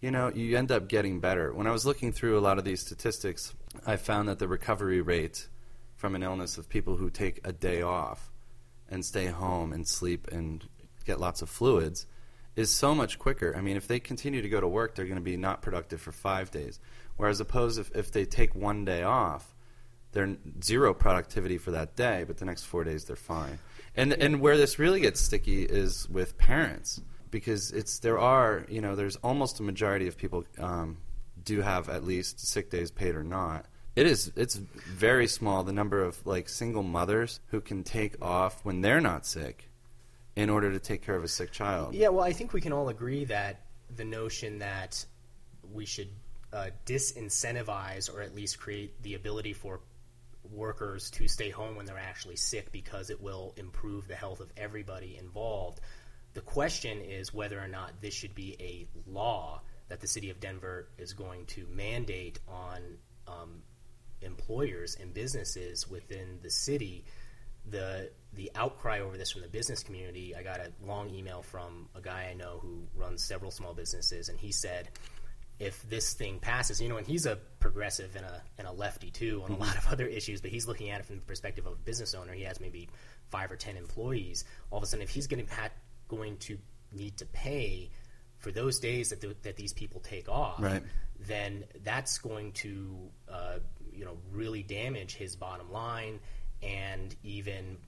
you 0.00 0.10
know, 0.10 0.28
you 0.28 0.56
end 0.56 0.72
up 0.72 0.88
getting 0.88 1.20
better. 1.20 1.52
When 1.52 1.66
I 1.66 1.72
was 1.72 1.84
looking 1.84 2.12
through 2.12 2.38
a 2.38 2.40
lot 2.40 2.58
of 2.58 2.64
these 2.64 2.80
statistics, 2.80 3.54
I 3.86 3.96
found 3.96 4.28
that 4.28 4.38
the 4.38 4.48
recovery 4.48 5.00
rate 5.00 5.48
from 5.96 6.14
an 6.14 6.22
illness 6.22 6.56
of 6.56 6.68
people 6.68 6.96
who 6.96 7.10
take 7.10 7.40
a 7.44 7.52
day 7.52 7.82
off 7.82 8.30
and 8.88 9.04
stay 9.04 9.26
home 9.26 9.72
and 9.72 9.86
sleep 9.86 10.28
and 10.28 10.66
get 11.04 11.20
lots 11.20 11.42
of 11.42 11.50
fluids 11.50 12.06
is 12.60 12.70
so 12.70 12.94
much 12.94 13.18
quicker. 13.18 13.56
I 13.56 13.60
mean, 13.60 13.76
if 13.76 13.88
they 13.88 13.98
continue 13.98 14.42
to 14.42 14.48
go 14.48 14.60
to 14.60 14.68
work, 14.68 14.94
they're 14.94 15.06
going 15.06 15.16
to 15.16 15.22
be 15.22 15.36
not 15.36 15.62
productive 15.62 16.00
for 16.00 16.12
five 16.12 16.50
days. 16.50 16.78
Whereas, 17.16 17.40
opposed 17.40 17.78
if, 17.78 17.90
if 17.94 18.12
they 18.12 18.24
take 18.24 18.54
one 18.54 18.84
day 18.84 19.02
off, 19.02 19.54
they're 20.12 20.36
zero 20.62 20.94
productivity 20.94 21.58
for 21.58 21.70
that 21.72 21.96
day, 21.96 22.24
but 22.26 22.38
the 22.38 22.44
next 22.44 22.64
four 22.64 22.84
days 22.84 23.04
they're 23.04 23.16
fine. 23.16 23.58
And 23.96 24.12
and 24.12 24.40
where 24.40 24.56
this 24.56 24.78
really 24.78 25.00
gets 25.00 25.20
sticky 25.20 25.62
is 25.64 26.08
with 26.08 26.38
parents 26.38 27.00
because 27.30 27.70
it's 27.72 27.98
there 28.00 28.18
are 28.18 28.64
you 28.68 28.80
know 28.80 28.96
there's 28.96 29.16
almost 29.16 29.60
a 29.60 29.62
majority 29.62 30.08
of 30.08 30.16
people 30.16 30.44
um, 30.58 30.98
do 31.44 31.62
have 31.62 31.88
at 31.88 32.04
least 32.04 32.40
sick 32.40 32.70
days 32.70 32.90
paid 32.90 33.14
or 33.14 33.24
not. 33.24 33.66
It 33.96 34.06
is 34.06 34.32
it's 34.36 34.56
very 34.56 35.26
small 35.26 35.62
the 35.62 35.72
number 35.72 36.02
of 36.02 36.24
like 36.26 36.48
single 36.48 36.82
mothers 36.82 37.40
who 37.48 37.60
can 37.60 37.84
take 37.84 38.20
off 38.22 38.64
when 38.64 38.80
they're 38.80 39.00
not 39.00 39.26
sick 39.26 39.69
in 40.36 40.50
order 40.50 40.72
to 40.72 40.78
take 40.78 41.02
care 41.02 41.16
of 41.16 41.24
a 41.24 41.28
sick 41.28 41.50
child. 41.50 41.94
Yeah, 41.94 42.08
well, 42.08 42.24
I 42.24 42.32
think 42.32 42.52
we 42.52 42.60
can 42.60 42.72
all 42.72 42.88
agree 42.88 43.24
that 43.26 43.62
the 43.94 44.04
notion 44.04 44.60
that 44.60 45.04
we 45.72 45.86
should 45.86 46.08
uh, 46.52 46.70
disincentivize 46.86 48.12
or 48.12 48.22
at 48.22 48.34
least 48.34 48.58
create 48.58 49.02
the 49.02 49.14
ability 49.14 49.52
for 49.52 49.80
workers 50.50 51.10
to 51.10 51.28
stay 51.28 51.50
home 51.50 51.76
when 51.76 51.86
they're 51.86 51.98
actually 51.98 52.36
sick 52.36 52.72
because 52.72 53.10
it 53.10 53.20
will 53.20 53.54
improve 53.56 54.08
the 54.08 54.14
health 54.14 54.40
of 54.40 54.50
everybody 54.56 55.16
involved. 55.18 55.80
The 56.34 56.40
question 56.40 57.00
is 57.00 57.34
whether 57.34 57.60
or 57.60 57.68
not 57.68 58.00
this 58.00 58.14
should 58.14 58.34
be 58.34 58.56
a 58.60 58.86
law 59.10 59.62
that 59.88 60.00
the 60.00 60.06
city 60.06 60.30
of 60.30 60.40
Denver 60.40 60.88
is 60.98 61.12
going 61.12 61.46
to 61.46 61.66
mandate 61.72 62.38
on 62.48 62.80
um, 63.26 63.62
employers 64.22 64.96
and 65.00 65.12
businesses 65.12 65.88
within 65.88 66.38
the 66.42 66.50
city 66.50 67.04
the 67.70 68.10
the 68.34 68.50
outcry 68.54 69.00
over 69.00 69.16
this 69.16 69.30
from 69.32 69.42
the 69.42 69.48
business 69.48 69.82
community. 69.82 70.34
I 70.36 70.42
got 70.42 70.60
a 70.60 70.70
long 70.86 71.10
email 71.10 71.42
from 71.42 71.88
a 71.96 72.00
guy 72.00 72.28
I 72.30 72.34
know 72.34 72.58
who 72.62 72.86
runs 72.94 73.24
several 73.24 73.50
small 73.50 73.74
businesses, 73.74 74.28
and 74.28 74.38
he 74.38 74.52
said, 74.52 74.88
if 75.58 75.82
this 75.90 76.14
thing 76.14 76.38
passes, 76.38 76.80
you 76.80 76.88
know, 76.88 76.96
and 76.96 77.06
he's 77.06 77.26
a 77.26 77.36
progressive 77.58 78.14
and 78.16 78.24
a 78.24 78.42
and 78.56 78.66
a 78.68 78.72
lefty 78.72 79.10
too 79.10 79.42
on 79.44 79.50
a 79.50 79.56
lot 79.56 79.76
of 79.76 79.86
other 79.88 80.06
issues, 80.06 80.40
but 80.40 80.50
he's 80.50 80.66
looking 80.66 80.90
at 80.90 81.00
it 81.00 81.06
from 81.06 81.16
the 81.16 81.22
perspective 81.22 81.66
of 81.66 81.72
a 81.72 81.76
business 81.76 82.14
owner. 82.14 82.32
He 82.32 82.44
has 82.44 82.60
maybe 82.60 82.88
five 83.30 83.50
or 83.50 83.56
ten 83.56 83.76
employees. 83.76 84.44
All 84.70 84.78
of 84.78 84.84
a 84.84 84.86
sudden, 84.86 85.02
if 85.02 85.10
he's 85.10 85.26
going 85.26 85.44
to 85.46 85.52
ha- 85.54 85.68
going 86.08 86.36
to 86.38 86.56
need 86.92 87.16
to 87.18 87.26
pay 87.26 87.90
for 88.38 88.50
those 88.50 88.80
days 88.80 89.10
that, 89.10 89.20
the, 89.20 89.36
that 89.42 89.56
these 89.56 89.72
people 89.74 90.00
take 90.00 90.28
off, 90.28 90.60
Right. 90.62 90.82
then 91.18 91.64
that's 91.84 92.16
going 92.18 92.52
to 92.52 92.96
uh, 93.28 93.58
you 93.92 94.04
know 94.06 94.16
really 94.32 94.62
damage 94.62 95.14
his 95.14 95.36
bottom 95.36 95.70
line 95.70 96.20
and 96.62 97.14
even 97.22 97.78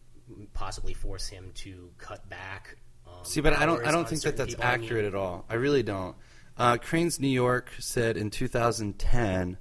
possibly 0.55 0.95
force 0.95 1.29
him 1.29 1.51
to 1.55 1.91
cut 1.99 2.29
back. 2.29 2.77
Um, 3.07 3.25
See, 3.25 3.41
but 3.41 3.53
I 3.53 3.67
don't. 3.67 3.85
I 3.87 3.91
don't 3.91 4.09
think 4.09 4.23
that 4.23 4.37
that's 4.37 4.55
people. 4.55 4.65
I 4.65 4.77
mean, 4.77 4.85
accurate 4.85 5.05
at 5.05 5.15
all. 5.15 5.45
I 5.49 5.55
really 5.55 5.83
don't. 5.83 6.17
Uh, 6.57 6.77
Crain's 6.77 7.19
New 7.19 7.29
York 7.29 7.71
said 7.79 8.17
in 8.17 8.31
2010, 8.31 9.57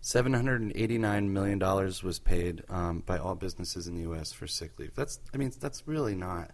789 0.00 1.32
million 1.32 1.58
dollars 1.58 2.02
was 2.02 2.18
paid 2.18 2.62
um, 2.68 3.02
by 3.06 3.18
all 3.18 3.34
businesses 3.34 3.86
in 3.86 3.94
the 3.94 4.02
U.S. 4.02 4.32
for 4.32 4.46
sick 4.46 4.78
leave. 4.78 4.94
That's. 4.94 5.18
I 5.32 5.36
mean, 5.36 5.52
that's 5.60 5.86
really 5.86 6.14
not 6.14 6.50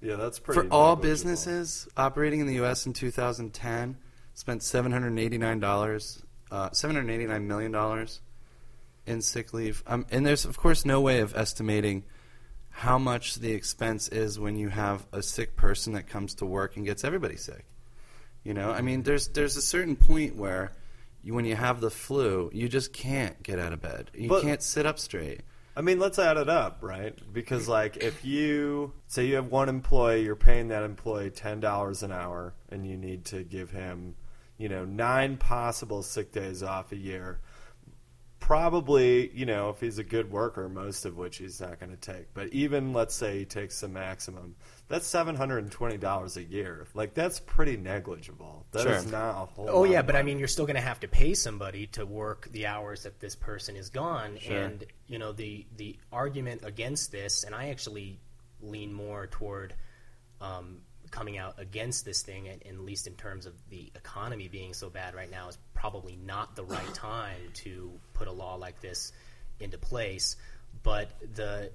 Yeah, 0.00 0.16
that's 0.16 0.38
pretty. 0.38 0.62
for 0.68 0.72
all 0.72 0.96
businesses 0.96 1.88
operating 1.96 2.40
in 2.40 2.46
the 2.46 2.54
U.S. 2.54 2.86
in 2.86 2.92
2010. 2.92 3.96
Spent 4.34 4.62
789 4.62 5.58
dollars, 5.58 6.22
uh, 6.52 6.70
789 6.70 7.48
million 7.48 7.72
dollars 7.72 8.20
in 9.08 9.22
sick 9.22 9.52
leave. 9.52 9.82
Um, 9.86 10.06
and 10.10 10.24
there's 10.26 10.44
of 10.44 10.56
course 10.56 10.84
no 10.84 11.00
way 11.00 11.20
of 11.20 11.34
estimating 11.36 12.04
how 12.70 12.98
much 12.98 13.36
the 13.36 13.52
expense 13.52 14.08
is 14.08 14.38
when 14.38 14.56
you 14.56 14.68
have 14.68 15.06
a 15.12 15.22
sick 15.22 15.56
person 15.56 15.94
that 15.94 16.06
comes 16.06 16.34
to 16.36 16.46
work 16.46 16.76
and 16.76 16.86
gets 16.86 17.02
everybody 17.02 17.36
sick. 17.36 17.64
You 18.44 18.54
know, 18.54 18.70
I 18.70 18.82
mean, 18.82 19.02
there's 19.02 19.28
there's 19.28 19.56
a 19.56 19.62
certain 19.62 19.96
point 19.96 20.36
where 20.36 20.72
you, 21.22 21.34
when 21.34 21.44
you 21.44 21.56
have 21.56 21.80
the 21.80 21.90
flu, 21.90 22.50
you 22.52 22.68
just 22.68 22.92
can't 22.92 23.42
get 23.42 23.58
out 23.58 23.72
of 23.72 23.82
bed. 23.82 24.10
You 24.14 24.28
But- 24.28 24.42
can't 24.42 24.62
sit 24.62 24.86
up 24.86 24.98
straight. 24.98 25.40
I 25.76 25.80
mean, 25.80 26.00
let's 26.00 26.18
add 26.18 26.36
it 26.38 26.48
up, 26.48 26.78
right? 26.80 27.14
Because 27.32 27.68
like, 27.68 27.98
if 27.98 28.24
you 28.24 28.92
say 29.06 29.26
you 29.26 29.36
have 29.36 29.46
one 29.52 29.68
employee, 29.68 30.24
you're 30.24 30.34
paying 30.34 30.68
that 30.68 30.82
employee 30.82 31.30
ten 31.30 31.60
dollars 31.60 32.02
an 32.02 32.10
hour, 32.10 32.54
and 32.70 32.84
you 32.84 32.96
need 32.96 33.24
to 33.26 33.44
give 33.44 33.70
him, 33.70 34.16
you 34.56 34.68
know, 34.68 34.84
nine 34.84 35.36
possible 35.36 36.02
sick 36.02 36.32
days 36.32 36.64
off 36.64 36.90
a 36.90 36.96
year. 36.96 37.38
Probably, 38.40 39.30
you 39.34 39.44
know, 39.44 39.68
if 39.70 39.80
he's 39.80 39.98
a 39.98 40.04
good 40.04 40.30
worker, 40.30 40.68
most 40.68 41.04
of 41.04 41.16
which 41.18 41.36
he's 41.36 41.60
not 41.60 41.78
going 41.80 41.90
to 41.90 41.96
take. 41.96 42.32
But 42.32 42.48
even 42.48 42.92
let's 42.92 43.14
say 43.14 43.40
he 43.40 43.44
takes 43.44 43.80
the 43.80 43.88
maximum, 43.88 44.54
that's 44.88 45.06
seven 45.06 45.34
hundred 45.36 45.58
and 45.64 45.70
twenty 45.72 45.98
dollars 45.98 46.36
a 46.38 46.42
year. 46.44 46.86
Like 46.94 47.12
that's 47.12 47.40
pretty 47.40 47.76
negligible. 47.76 48.64
That 48.70 48.86
is 48.86 49.02
Sure. 49.02 49.12
not 49.12 49.30
a 49.30 49.46
whole. 49.46 49.68
Oh 49.68 49.80
lot 49.80 49.90
yeah, 49.90 50.00
of 50.00 50.06
but 50.06 50.16
I 50.16 50.22
mean, 50.22 50.38
you're 50.38 50.48
still 50.48 50.64
going 50.66 50.76
to 50.76 50.80
have 50.80 51.00
to 51.00 51.08
pay 51.08 51.34
somebody 51.34 51.88
to 51.88 52.06
work 52.06 52.48
the 52.52 52.66
hours 52.66 53.02
that 53.02 53.20
this 53.20 53.34
person 53.36 53.76
is 53.76 53.90
gone, 53.90 54.38
Sure. 54.40 54.56
and 54.56 54.84
you 55.08 55.18
know 55.18 55.32
the 55.32 55.66
the 55.76 55.98
argument 56.10 56.62
against 56.64 57.12
this, 57.12 57.44
and 57.44 57.54
I 57.54 57.68
actually 57.68 58.18
lean 58.62 58.92
more 58.92 59.26
toward 59.26 59.74
um, 60.40 60.78
coming 61.10 61.38
out 61.38 61.58
against 61.58 62.04
this 62.04 62.22
thing, 62.22 62.48
and, 62.48 62.62
and 62.64 62.76
at 62.76 62.84
least 62.84 63.06
in 63.06 63.14
terms 63.14 63.46
of 63.46 63.54
the 63.70 63.90
economy 63.94 64.48
being 64.48 64.74
so 64.74 64.90
bad 64.90 65.14
right 65.14 65.30
now, 65.30 65.48
is 65.48 65.58
probably 65.74 66.16
not 66.16 66.56
the 66.56 66.64
right 66.64 66.94
time 66.94 67.40
to 67.54 67.92
put 68.14 68.28
a 68.28 68.32
law 68.32 68.54
like 68.56 68.80
this 68.80 69.12
into 69.60 69.78
place. 69.78 70.36
But 70.82 71.10
the 71.34 71.70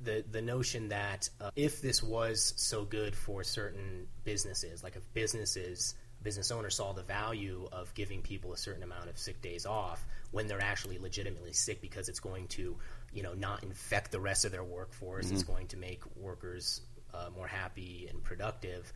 the 0.00 0.24
the 0.30 0.42
notion 0.42 0.88
that 0.88 1.28
uh, 1.40 1.50
if 1.56 1.80
this 1.80 2.02
was 2.02 2.52
so 2.56 2.84
good 2.84 3.16
for 3.16 3.42
certain 3.42 4.06
businesses, 4.24 4.82
like 4.84 4.96
if 4.96 5.02
businesses 5.14 5.94
business 6.22 6.50
owners 6.50 6.74
saw 6.74 6.92
the 6.92 7.02
value 7.02 7.68
of 7.70 7.94
giving 7.94 8.20
people 8.20 8.52
a 8.52 8.56
certain 8.56 8.82
amount 8.82 9.08
of 9.08 9.16
sick 9.16 9.40
days 9.42 9.64
off 9.64 10.04
when 10.32 10.48
they're 10.48 10.60
actually 10.60 10.98
legitimately 10.98 11.52
sick 11.52 11.80
because 11.80 12.08
it's 12.08 12.18
going 12.18 12.48
to 12.48 12.76
you 13.12 13.22
know 13.22 13.32
not 13.34 13.62
infect 13.62 14.10
the 14.10 14.18
rest 14.18 14.44
of 14.44 14.50
their 14.50 14.64
workforce 14.64 15.30
it's 15.30 15.44
going 15.44 15.68
to 15.68 15.76
make 15.76 16.02
workers 16.16 16.80
uh, 17.16 17.30
more 17.34 17.46
happy 17.46 18.08
and 18.10 18.22
productive 18.22 18.92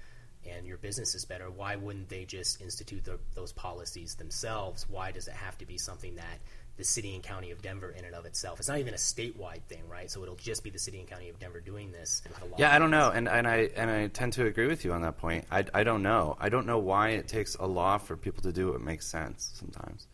and 0.49 0.67
your 0.67 0.79
business 0.79 1.15
is 1.15 1.25
better 1.25 1.51
why 1.51 1.77
wouldn't 1.77 2.09
they 2.09 2.25
just 2.25 2.61
institute 2.61 3.05
the, 3.05 3.19
those 3.35 3.53
policies 3.53 4.15
themselves 4.15 4.87
why 4.89 5.11
does 5.11 5.29
it 5.29 5.35
have 5.35 5.57
to 5.59 5.67
be 5.67 5.79
something 5.79 6.15
that 6.17 6.39
the 6.81 6.85
city 6.85 7.15
and 7.15 7.23
county 7.23 7.51
of 7.51 7.61
Denver 7.61 7.91
in 7.91 8.07
and 8.07 8.15
of 8.15 8.25
itself. 8.25 8.59
It's 8.59 8.69
not 8.69 8.79
even 8.79 8.95
a 8.95 8.97
statewide 8.97 9.63
thing, 9.69 9.83
right? 9.87 10.11
So 10.11 10.23
it'll 10.23 10.37
just 10.37 10.65
be 10.65 10.71
the 10.71 10.79
city 10.79 10.99
and 10.99 11.07
county 11.07 11.29
of 11.29 11.39
Denver 11.39 11.61
doing 11.61 11.93
this. 11.93 12.23
Yeah, 12.57 12.75
I 12.75 12.79
don't 12.79 12.91
know, 12.91 13.11
and, 13.11 13.29
and 13.29 13.47
I 13.47 13.69
and 13.77 13.91
I 13.91 14.07
tend 14.07 14.33
to 14.35 14.47
agree 14.47 14.67
with 14.67 14.85
you 14.85 14.95
on 14.95 15.03
that 15.03 15.19
point. 15.19 15.45
I, 15.51 15.65
I 15.75 15.85
don't 15.85 16.03
know. 16.03 16.37
I 16.41 16.49
don't 16.49 16.67
know 16.67 16.79
why 16.79 17.11
it 17.11 17.29
takes 17.29 17.55
a 17.55 17.67
law 17.67 17.99
for 17.99 18.17
people 18.17 18.43
to 18.45 18.53
do 18.53 18.73
what 18.73 18.81
makes 18.81 19.07
sense 19.07 19.53
sometimes. 19.55 20.07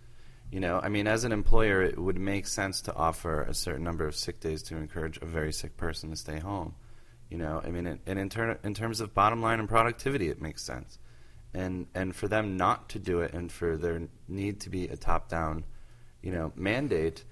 You 0.50 0.58
know, 0.58 0.80
I 0.82 0.88
mean, 0.88 1.06
as 1.06 1.22
an 1.22 1.30
employer, 1.30 1.82
it 1.82 1.98
would 1.98 2.18
make 2.18 2.48
sense 2.48 2.80
to 2.82 2.94
offer 2.94 3.42
a 3.42 3.54
certain 3.54 3.84
number 3.84 4.06
of 4.06 4.16
sick 4.16 4.40
days 4.40 4.62
to 4.64 4.76
encourage 4.76 5.18
a 5.18 5.26
very 5.26 5.52
sick 5.52 5.76
person 5.76 6.10
to 6.10 6.16
stay 6.16 6.40
home. 6.40 6.74
You 7.30 7.38
know, 7.38 7.60
I 7.64 7.70
mean, 7.70 7.98
and 8.06 8.18
in, 8.18 8.28
ter- 8.28 8.58
in 8.62 8.74
terms 8.74 9.00
of 9.00 9.12
bottom 9.14 9.42
line 9.42 9.58
and 9.58 9.68
productivity, 9.68 10.28
it 10.28 10.40
makes 10.40 10.62
sense. 10.62 10.98
And 11.54 11.86
and 11.94 12.14
for 12.14 12.28
them 12.28 12.56
not 12.56 12.90
to 12.90 12.98
do 12.98 13.20
it, 13.20 13.32
and 13.32 13.50
for 13.50 13.76
there 13.76 14.02
need 14.28 14.60
to 14.60 14.70
be 14.70 14.88
a 14.88 14.96
top 14.96 15.28
down, 15.28 15.64
you 16.22 16.30
know, 16.30 16.52
mandate. 16.54 17.24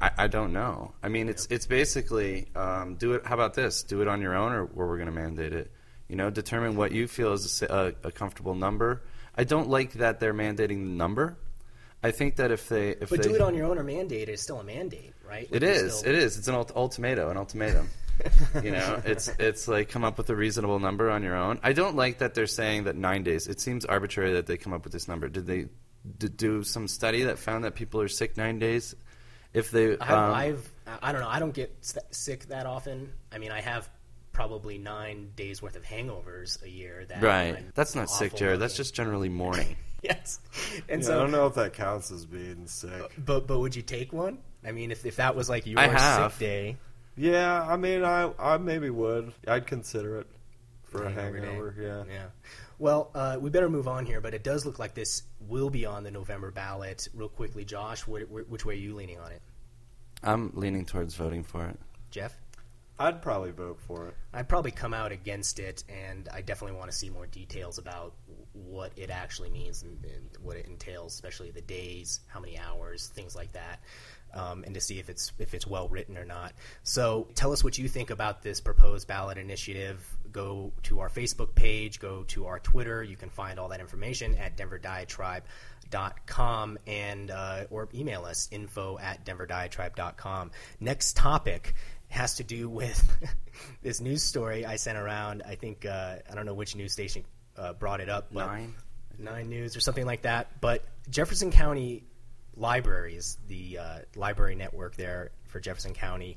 I, 0.00 0.10
I 0.18 0.26
don't 0.26 0.52
know. 0.52 0.92
I 1.02 1.08
mean, 1.08 1.28
it's 1.28 1.46
it's 1.46 1.66
basically 1.66 2.48
um, 2.56 2.96
do 2.96 3.14
it. 3.14 3.24
How 3.26 3.34
about 3.34 3.54
this? 3.54 3.82
Do 3.84 4.02
it 4.02 4.08
on 4.08 4.20
your 4.20 4.34
own, 4.34 4.52
or, 4.52 4.62
or 4.64 4.88
we're 4.88 4.96
going 4.98 5.06
to 5.08 5.14
mandate 5.14 5.52
it. 5.52 5.70
You 6.08 6.16
know, 6.16 6.28
determine 6.30 6.76
what 6.76 6.92
you 6.92 7.06
feel 7.06 7.32
is 7.34 7.62
a, 7.62 7.94
a, 8.04 8.08
a 8.08 8.10
comfortable 8.12 8.54
number. 8.54 9.02
I 9.36 9.44
don't 9.44 9.68
like 9.68 9.92
that 9.94 10.18
they're 10.20 10.34
mandating 10.34 10.84
the 10.84 10.90
number. 10.96 11.36
I 12.02 12.10
think 12.10 12.36
that 12.36 12.50
if 12.50 12.68
they 12.68 12.90
if 12.90 13.10
But 13.10 13.22
they 13.22 13.28
do 13.28 13.34
it 13.36 13.40
on 13.40 13.54
your 13.54 13.66
own 13.66 13.78
or 13.78 13.84
mandate. 13.84 14.28
It's 14.28 14.42
still 14.42 14.60
a 14.60 14.64
mandate, 14.64 15.14
right? 15.28 15.48
it 15.50 15.62
is. 15.62 15.98
still- 15.98 16.10
It 16.12 16.18
is. 16.18 16.36
It's 16.38 16.48
an 16.48 16.54
ult- 16.54 16.72
ultimatum. 16.76 17.30
An 17.30 17.36
ultimatum. 17.36 17.88
you 18.62 18.70
know, 18.70 19.00
it's 19.06 19.28
it's 19.38 19.68
like 19.68 19.88
come 19.88 20.04
up 20.04 20.18
with 20.18 20.30
a 20.30 20.36
reasonable 20.36 20.78
number 20.78 21.10
on 21.10 21.22
your 21.22 21.36
own. 21.36 21.58
I 21.62 21.72
don't 21.72 21.96
like 21.96 22.18
that 22.18 22.34
they're 22.34 22.46
saying 22.46 22.84
that 22.84 22.96
nine 22.96 23.22
days. 23.22 23.46
It 23.46 23.60
seems 23.60 23.84
arbitrary 23.84 24.32
that 24.34 24.46
they 24.46 24.56
come 24.56 24.72
up 24.72 24.84
with 24.84 24.92
this 24.92 25.08
number. 25.08 25.28
Did 25.28 25.46
they 25.46 25.66
d- 26.18 26.28
do 26.28 26.62
some 26.64 26.88
study 26.88 27.24
that 27.24 27.38
found 27.38 27.64
that 27.64 27.74
people 27.74 28.00
are 28.00 28.08
sick 28.08 28.36
nine 28.36 28.58
days? 28.58 28.94
If 29.54 29.70
they, 29.70 29.92
I've, 29.98 30.10
um, 30.10 30.34
I've 30.34 30.72
I 31.02 31.12
don't 31.12 31.20
know. 31.22 31.28
I 31.28 31.38
don't 31.38 31.54
get 31.54 31.74
sick 32.10 32.46
that 32.46 32.66
often. 32.66 33.12
I 33.32 33.38
mean, 33.38 33.50
I 33.50 33.60
have 33.60 33.88
probably 34.32 34.78
nine 34.78 35.30
days 35.34 35.60
worth 35.62 35.74
of 35.74 35.82
hangovers 35.82 36.62
a 36.62 36.68
year. 36.70 37.04
That 37.08 37.22
right, 37.22 37.56
I'm 37.56 37.72
that's 37.74 37.94
not 37.94 38.10
sick, 38.10 38.28
awful 38.28 38.38
Jared. 38.38 38.60
That's 38.60 38.76
just 38.76 38.94
generally 38.94 39.28
mourning. 39.30 39.76
yes. 40.02 40.40
And 40.88 41.00
Yeah, 41.02 41.08
so, 41.08 41.16
I 41.16 41.22
don't 41.22 41.30
know 41.30 41.46
if 41.46 41.54
that 41.54 41.72
counts 41.72 42.10
as 42.10 42.26
being 42.26 42.66
sick. 42.66 43.10
but 43.18 43.46
but 43.46 43.58
would 43.58 43.74
you 43.74 43.82
take 43.82 44.12
one? 44.12 44.38
I 44.64 44.72
mean, 44.72 44.90
if 44.90 45.06
if 45.06 45.16
that 45.16 45.34
was 45.34 45.48
like 45.48 45.66
your 45.66 45.78
sick 45.98 46.38
day, 46.38 46.76
Yeah, 47.18 47.62
I 47.62 47.76
mean, 47.76 48.04
I 48.04 48.30
I 48.38 48.56
maybe 48.58 48.90
would. 48.90 49.32
I'd 49.46 49.66
consider 49.66 50.20
it 50.20 50.26
for 50.84 51.04
a 51.04 51.10
Hangover 51.10 51.40
day. 51.40 51.46
hangover. 51.46 51.74
Yeah. 51.78 52.04
Yeah. 52.14 52.26
Well, 52.78 53.10
uh, 53.14 53.36
we 53.40 53.50
better 53.50 53.68
move 53.68 53.88
on 53.88 54.06
here, 54.06 54.20
but 54.20 54.34
it 54.34 54.44
does 54.44 54.64
look 54.64 54.78
like 54.78 54.94
this 54.94 55.22
will 55.40 55.68
be 55.68 55.84
on 55.84 56.04
the 56.04 56.10
November 56.12 56.50
ballot. 56.52 57.08
Real 57.12 57.28
quickly, 57.28 57.64
Josh, 57.64 58.02
wh- 58.02 58.22
wh- 58.30 58.48
which 58.50 58.64
way 58.64 58.74
are 58.74 58.76
you 58.76 58.94
leaning 58.94 59.18
on 59.18 59.32
it? 59.32 59.42
I'm 60.22 60.52
leaning 60.54 60.84
towards 60.86 61.14
voting 61.14 61.42
for 61.42 61.66
it. 61.66 61.78
Jeff? 62.10 62.36
I'd 63.00 63.22
probably 63.22 63.52
vote 63.52 63.78
for 63.86 64.08
it. 64.08 64.14
I'd 64.32 64.48
probably 64.48 64.72
come 64.72 64.92
out 64.94 65.12
against 65.12 65.60
it, 65.60 65.84
and 65.88 66.28
I 66.32 66.40
definitely 66.40 66.76
want 66.76 66.90
to 66.90 66.96
see 66.96 67.10
more 67.10 67.26
details 67.26 67.78
about 67.78 68.14
what 68.52 68.90
it 68.96 69.10
actually 69.10 69.50
means 69.50 69.82
and, 69.84 70.04
and 70.04 70.28
what 70.42 70.56
it 70.56 70.66
entails, 70.66 71.14
especially 71.14 71.52
the 71.52 71.60
days, 71.60 72.20
how 72.26 72.40
many 72.40 72.58
hours, 72.58 73.06
things 73.14 73.36
like 73.36 73.52
that, 73.52 73.80
um, 74.34 74.64
and 74.64 74.74
to 74.74 74.80
see 74.80 74.98
if 74.98 75.08
it's 75.08 75.32
if 75.38 75.54
it's 75.54 75.66
well 75.66 75.88
written 75.88 76.18
or 76.18 76.24
not. 76.24 76.52
So, 76.82 77.28
tell 77.34 77.52
us 77.52 77.64
what 77.64 77.78
you 77.78 77.88
think 77.88 78.10
about 78.10 78.42
this 78.42 78.60
proposed 78.60 79.08
ballot 79.08 79.38
initiative. 79.38 80.04
Go 80.30 80.72
to 80.84 81.00
our 81.00 81.08
Facebook 81.08 81.54
page, 81.54 82.00
go 82.00 82.24
to 82.28 82.46
our 82.46 82.58
Twitter. 82.58 83.02
You 83.02 83.16
can 83.16 83.30
find 83.30 83.58
all 83.58 83.70
that 83.70 83.80
information 83.80 84.34
at 84.36 84.56
denverdiatribe.com 84.56 86.78
and 86.86 87.30
uh, 87.30 87.64
or 87.70 87.88
email 87.94 88.24
us 88.24 88.48
info 88.50 88.98
at 88.98 89.24
denverdiatribe.com. 89.24 90.50
Next 90.80 91.16
topic 91.16 91.74
has 92.08 92.36
to 92.36 92.44
do 92.44 92.68
with 92.68 93.32
this 93.82 94.00
news 94.00 94.22
story 94.22 94.66
I 94.66 94.76
sent 94.76 94.98
around. 94.98 95.42
I 95.46 95.54
think 95.54 95.86
uh, 95.86 96.16
I 96.30 96.34
don't 96.34 96.46
know 96.46 96.54
which 96.54 96.76
news 96.76 96.92
station 96.92 97.24
uh, 97.56 97.72
brought 97.72 98.00
it 98.00 98.08
up. 98.08 98.28
But 98.32 98.46
Nine? 98.46 98.74
Nine 99.18 99.48
News 99.48 99.76
or 99.76 99.80
something 99.80 100.06
like 100.06 100.22
that. 100.22 100.60
But 100.60 100.84
Jefferson 101.10 101.50
County 101.50 102.04
Libraries, 102.58 103.38
the 103.48 103.78
uh, 103.78 103.98
library 104.16 104.54
network 104.54 104.96
there 104.96 105.30
for 105.48 105.60
Jefferson 105.60 105.94
County, 105.94 106.36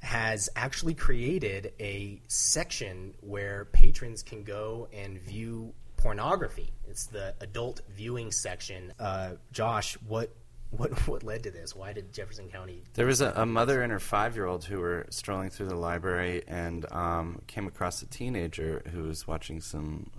has 0.00 0.48
actually 0.56 0.94
created 0.94 1.72
a 1.78 2.20
section 2.28 3.14
where 3.20 3.66
patrons 3.66 4.22
can 4.22 4.42
go 4.44 4.88
and 4.92 5.20
view 5.20 5.74
pornography. 5.96 6.72
It's 6.88 7.06
the 7.06 7.34
adult 7.40 7.82
viewing 7.94 8.32
section. 8.32 8.92
Uh, 8.98 9.32
Josh, 9.52 9.94
what 10.06 10.34
what 10.70 10.90
what 11.08 11.22
led 11.22 11.42
to 11.44 11.50
this? 11.50 11.74
Why 11.74 11.92
did 11.92 12.12
Jefferson 12.12 12.48
County? 12.48 12.82
There 12.94 13.06
was 13.06 13.20
a, 13.20 13.32
a 13.36 13.46
mother 13.46 13.82
and 13.82 13.92
her 13.92 14.00
five-year-old 14.00 14.64
who 14.64 14.80
were 14.80 15.06
strolling 15.10 15.50
through 15.50 15.68
the 15.68 15.76
library 15.76 16.42
and 16.48 16.90
um, 16.92 17.42
came 17.46 17.66
across 17.66 18.02
a 18.02 18.06
teenager 18.06 18.82
who 18.92 19.04
was 19.04 19.26
watching 19.26 19.60
some 19.60 20.10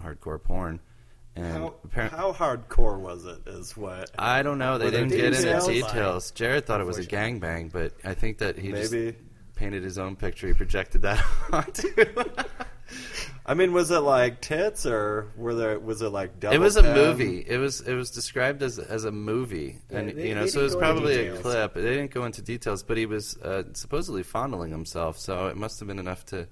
hardcore 0.00 0.42
porn. 0.42 0.80
And 1.36 1.70
How, 1.92 2.08
how 2.08 2.32
hardcore 2.32 2.98
was 2.98 3.26
it? 3.26 3.40
Is 3.46 3.76
what 3.76 4.10
I 4.18 4.42
don't 4.42 4.58
know. 4.58 4.78
They 4.78 4.90
didn't 4.90 5.08
get 5.10 5.26
into 5.26 5.42
details? 5.42 5.66
details. 5.66 6.30
Jared 6.30 6.64
thought 6.66 6.80
it 6.80 6.86
was 6.86 6.98
a 6.98 7.04
gangbang, 7.04 7.70
but 7.70 7.92
I 8.04 8.14
think 8.14 8.38
that 8.38 8.58
he 8.58 8.72
just 8.72 8.94
painted 9.54 9.82
his 9.84 9.98
own 9.98 10.16
picture. 10.16 10.46
He 10.46 10.54
projected 10.54 11.02
that 11.02 11.22
onto. 11.52 11.88
I 13.44 13.54
mean, 13.54 13.72
was 13.72 13.90
it 13.90 13.98
like 14.00 14.40
tits 14.40 14.86
or 14.86 15.30
were 15.36 15.54
there? 15.54 15.78
Was 15.78 16.02
it 16.02 16.08
like 16.08 16.40
double? 16.40 16.54
It 16.56 16.58
was 16.58 16.76
a 16.76 16.82
pen? 16.82 16.94
movie. 16.96 17.44
It 17.46 17.58
was 17.58 17.80
it 17.82 17.94
was 17.94 18.10
described 18.10 18.62
as 18.62 18.78
as 18.78 19.04
a 19.04 19.12
movie, 19.12 19.78
Yeah, 19.90 19.98
and 19.98 20.08
they- 20.16 20.28
you 20.28 20.34
know, 20.34 20.46
so 20.46 20.60
it 20.60 20.62
was 20.64 20.72
didn't 20.74 20.80
go 20.82 20.88
into 20.88 21.00
probably 21.02 21.26
a 21.28 21.36
clip. 21.42 21.74
They 21.74 21.82
didn't 21.82 22.10
go 22.12 22.24
into 22.24 22.42
details, 22.42 22.82
but 22.82 22.96
he 22.96 23.06
was 23.06 23.36
uh, 23.38 23.64
supposedly 23.74 24.22
fondling 24.22 24.70
himself, 24.70 25.18
so 25.18 25.46
it 25.48 25.56
must 25.56 25.78
have 25.80 25.86
been 25.86 25.98
enough 25.98 26.24
to 26.26 26.48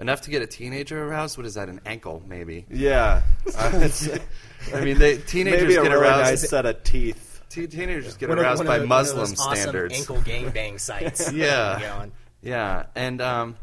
enough 0.00 0.22
to 0.22 0.30
get 0.30 0.42
a 0.42 0.46
teenager 0.46 1.04
aroused. 1.04 1.36
What 1.36 1.46
is 1.46 1.54
that? 1.54 1.68
An 1.68 1.80
ankle, 1.86 2.22
maybe? 2.26 2.66
Yeah, 2.70 3.22
I 3.58 4.20
I 4.74 4.80
mean, 4.80 4.98
they 4.98 5.18
teenagers 5.18 5.62
maybe 5.62 5.76
a 5.76 5.82
get 5.82 5.90
really 5.92 6.04
aroused. 6.06 6.30
nice 6.42 6.48
set 6.50 6.66
of 6.66 6.82
teeth. 6.82 7.42
te- 7.48 7.66
teenagers 7.66 8.16
get 8.16 8.28
One 8.28 8.38
aroused 8.38 8.58
one 8.58 8.66
by 8.66 8.76
of 8.76 8.82
the- 8.82 8.88
one 8.88 8.98
of 9.00 9.06
Muslim 9.06 9.18
those 9.28 9.40
awesome 9.40 9.56
standards. 9.56 9.94
ankle 9.94 10.16
gangbang 10.16 10.80
sites. 10.80 11.32
Yeah. 11.34 11.78
You 11.78 11.84
know, 11.86 12.00
and- 12.00 12.12
Yeah, 12.42 12.86
and 12.94 13.20
um, 13.20 13.56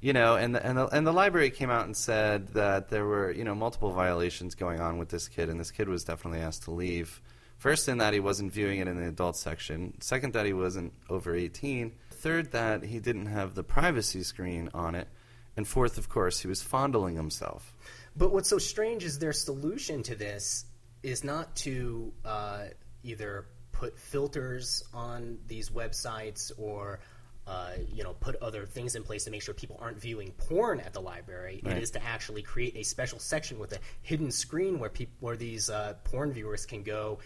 you 0.00 0.12
know, 0.12 0.36
and 0.36 0.54
the, 0.54 0.64
and 0.66 0.76
the 0.78 0.86
and 0.88 1.06
the 1.06 1.12
library 1.12 1.50
came 1.50 1.70
out 1.70 1.86
and 1.86 1.96
said 1.96 2.48
that 2.48 2.88
there 2.90 3.04
were 3.04 3.30
you 3.30 3.44
know 3.44 3.54
multiple 3.54 3.92
violations 3.92 4.54
going 4.54 4.80
on 4.80 4.98
with 4.98 5.08
this 5.08 5.28
kid, 5.28 5.48
and 5.48 5.58
this 5.60 5.70
kid 5.70 5.88
was 5.88 6.04
definitely 6.04 6.40
asked 6.40 6.64
to 6.64 6.70
leave. 6.70 7.20
First, 7.58 7.88
in 7.88 7.98
that 7.98 8.12
he 8.12 8.20
wasn't 8.20 8.52
viewing 8.52 8.80
it 8.80 8.88
in 8.88 9.00
the 9.00 9.08
adult 9.08 9.36
section. 9.36 9.94
Second, 10.00 10.34
that 10.34 10.44
he 10.44 10.52
wasn't 10.52 10.92
over 11.08 11.34
eighteen. 11.34 11.92
Third, 12.10 12.52
that 12.52 12.82
he 12.84 12.98
didn't 12.98 13.26
have 13.26 13.54
the 13.54 13.62
privacy 13.62 14.22
screen 14.22 14.70
on 14.74 14.94
it. 14.94 15.08
And 15.56 15.66
fourth, 15.66 15.98
of 15.98 16.08
course, 16.08 16.40
he 16.40 16.48
was 16.48 16.62
fondling 16.62 17.16
himself. 17.16 17.74
But 18.16 18.32
what's 18.32 18.48
so 18.48 18.58
strange 18.58 19.04
is 19.04 19.18
their 19.18 19.32
solution 19.32 20.02
to 20.04 20.14
this 20.14 20.64
is 21.02 21.24
not 21.24 21.54
to 21.56 22.12
uh, 22.24 22.64
either 23.02 23.46
put 23.72 23.98
filters 23.98 24.82
on 24.94 25.38
these 25.46 25.70
websites 25.70 26.50
or 26.56 27.00
uh, 27.46 27.72
you 27.92 28.02
know 28.02 28.12
put 28.14 28.34
other 28.36 28.66
things 28.66 28.96
in 28.96 29.04
place 29.04 29.24
to 29.24 29.30
make 29.30 29.40
sure 29.40 29.54
people 29.54 29.78
aren't 29.80 30.00
viewing 30.00 30.32
porn 30.32 30.80
at 30.80 30.92
the 30.92 31.00
library. 31.00 31.60
Right. 31.64 31.76
It 31.76 31.82
is 31.82 31.90
to 31.92 32.02
actually 32.02 32.42
create 32.42 32.76
a 32.76 32.82
special 32.82 33.18
section 33.18 33.58
with 33.58 33.72
a 33.72 33.78
hidden 34.02 34.30
screen 34.30 34.78
where 34.78 34.90
people 34.90 35.14
where 35.20 35.36
these 35.36 35.70
uh, 35.70 35.94
porn 36.04 36.32
viewers 36.32 36.66
can 36.66 36.82
go 36.82 37.18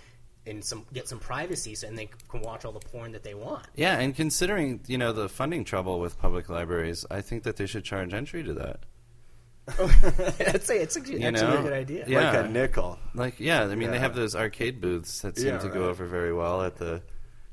and 0.47 0.65
some 0.65 0.87
get 0.93 1.09
some 1.09 1.19
privacy, 1.19 1.75
so, 1.75 1.87
and 1.87 1.97
they 1.99 2.09
can 2.29 2.41
watch 2.43 2.65
all 2.65 2.73
the 2.73 2.81
porn 2.81 3.13
that 3.13 3.23
they 3.23 3.35
want. 3.35 3.67
Yeah, 3.77 3.99
and 3.99 4.15
considering 4.15 4.81
you 4.87 4.99
know 4.99 5.13
the 5.13 5.29
funding 5.29 5.65
trouble 5.65 6.01
with 6.01 6.19
public 6.19 6.49
libraries, 6.49 7.05
I 7.11 7.21
think 7.21 7.43
that 7.45 7.57
they 7.57 7.67
should 7.67 7.85
charge 7.85 8.13
entry 8.15 8.43
to 8.45 8.55
that. 8.55 8.81
Oh, 9.79 9.85
I'd 10.41 10.63
say 10.63 10.79
it's 10.79 10.97
a, 10.97 11.01
You 11.01 11.21
actually 11.27 11.47
know? 11.49 11.59
a 11.59 11.63
good 11.63 11.73
idea. 11.73 12.05
Yeah. 12.09 12.33
Like 12.33 12.47
a 12.47 12.49
nickel. 12.49 12.99
Like, 13.15 13.39
yeah, 13.39 13.63
I 13.63 13.75
mean, 13.75 13.91
they 13.91 13.99
have 13.99 14.15
those 14.15 14.35
arcade 14.35 14.81
booths 14.81 15.21
that 15.21 15.37
seem 15.39 15.49
Yeah, 15.49 15.59
to 15.59 15.69
go 15.69 15.85
over 15.89 16.07
very 16.07 16.33
well 16.33 16.63
at 16.63 16.77
the 16.77 17.03